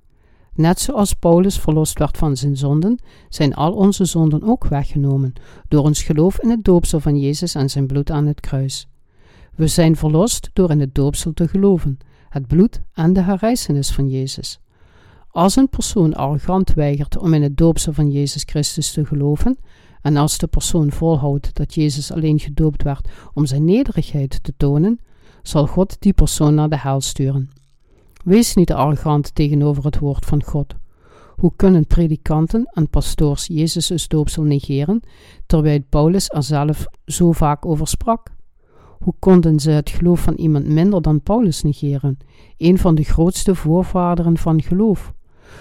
[0.54, 2.98] Net zoals Paulus verlost werd van zijn zonden,
[3.28, 5.32] zijn al onze zonden ook weggenomen
[5.68, 8.88] door ons geloof in het doopsel van Jezus en zijn bloed aan het kruis.
[9.56, 14.08] We zijn verlost door in het doopsel te geloven, het bloed en de herrijzenis van
[14.08, 14.60] Jezus.
[15.30, 19.58] Als een persoon arrogant weigert om in het doopsel van Jezus Christus te geloven,
[20.02, 25.00] en als de persoon volhoudt dat Jezus alleen gedoopt werd om zijn nederigheid te tonen,
[25.42, 27.50] zal God die persoon naar de hel sturen.
[28.24, 30.74] Wees niet arrogant tegenover het woord van God.
[31.36, 35.00] Hoe kunnen predikanten en pastoors Jezus' doopsel negeren,
[35.46, 38.34] terwijl Paulus er zelf zo vaak over sprak?
[39.06, 42.18] Hoe konden ze het geloof van iemand minder dan Paulus negeren,
[42.56, 45.12] een van de grootste voorvaderen van geloof?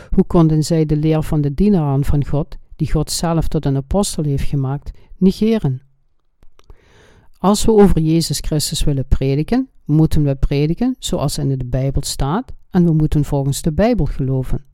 [0.09, 3.75] Hoe konden zij de leer van de dienaren van God, die God zelf tot een
[3.75, 5.81] apostel heeft gemaakt, negeren?
[7.37, 12.51] Als we over Jezus Christus willen prediken, moeten we prediken zoals in de Bijbel staat
[12.69, 14.65] en we moeten volgens de Bijbel geloven.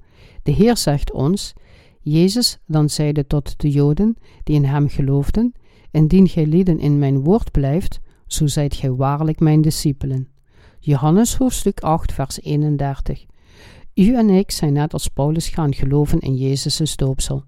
[0.43, 1.53] De Heer zegt ons:
[2.01, 5.53] Jezus dan zeide tot de Joden die in hem geloofden:
[5.91, 7.99] Indien gij lieden in mijn woord blijft,
[8.33, 10.27] zo zijt gij waarlijk mijn discipelen.
[10.79, 13.25] Johannes hoofdstuk 8, vers 31.
[13.93, 17.43] U en ik zijn net als Paulus gaan geloven in Jezus' doopsel.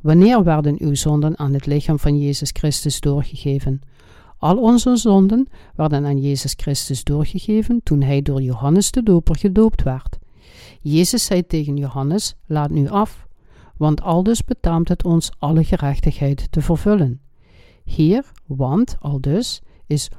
[0.00, 3.80] Wanneer werden uw zonden aan het lichaam van Jezus Christus doorgegeven?
[4.38, 9.82] Al onze zonden werden aan Jezus Christus doorgegeven toen hij door Johannes de Doper gedoopt
[9.82, 10.18] werd.
[10.80, 13.26] Jezus zei tegen Johannes: Laat nu af,
[13.76, 17.20] want aldus betaamt het ons alle gerechtigheid te vervullen.
[17.84, 20.10] Hier, want, aldus, is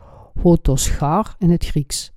[0.41, 2.11] hotoschar in het Grieks,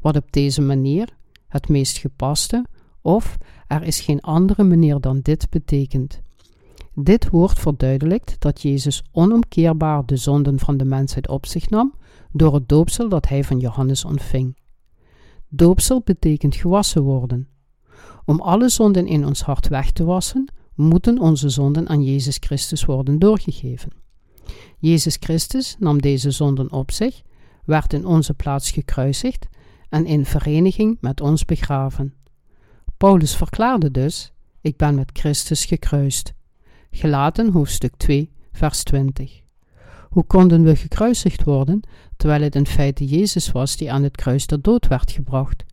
[0.00, 1.08] wat op deze manier
[1.48, 2.64] het meest gepaste,
[3.00, 6.22] of er is geen andere manier dan dit betekent.
[6.94, 11.94] Dit woord verduidelijkt dat Jezus onomkeerbaar de zonden van de mensheid op zich nam
[12.32, 14.56] door het doopsel dat hij van Johannes ontving.
[15.48, 17.48] Doopsel betekent gewassen worden.
[18.24, 22.84] Om alle zonden in ons hart weg te wassen, moeten onze zonden aan Jezus Christus
[22.84, 24.01] worden doorgegeven.
[24.78, 27.22] Jezus Christus nam deze zonden op zich,
[27.64, 29.48] werd in onze plaats gekruisigd
[29.88, 32.14] en in vereniging met ons begraven.
[32.96, 36.34] Paulus verklaarde dus: Ik ben met Christus gekruist.
[36.90, 39.40] Gelaten hoofdstuk 2, vers 20.
[40.10, 41.80] Hoe konden we gekruisigd worden,
[42.16, 45.64] terwijl het in feite Jezus was die aan het kruis ter dood werd gebracht?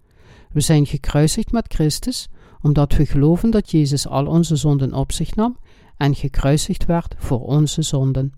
[0.51, 2.27] We zijn gekruisigd met Christus,
[2.61, 5.57] omdat we geloven dat Jezus al onze zonden op zich nam
[5.97, 8.33] en gekruisigd werd voor onze zonden.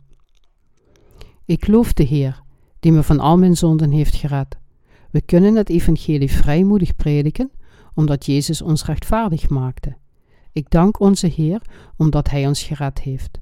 [1.51, 2.41] Ik loof de Heer,
[2.79, 4.57] die me van al mijn zonden heeft gered.
[5.09, 7.51] We kunnen het evangelie vrijmoedig prediken,
[7.93, 9.97] omdat Jezus ons rechtvaardig maakte.
[10.51, 11.61] Ik dank onze Heer,
[11.97, 13.39] omdat Hij ons gered heeft.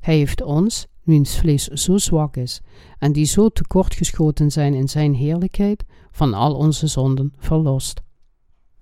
[0.00, 2.60] Hij heeft ons, wiens vlees zo zwak is
[2.98, 8.02] en die zo tekortgeschoten zijn in Zijn heerlijkheid, van al onze zonden verlost.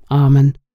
[0.05, 0.68] Amen.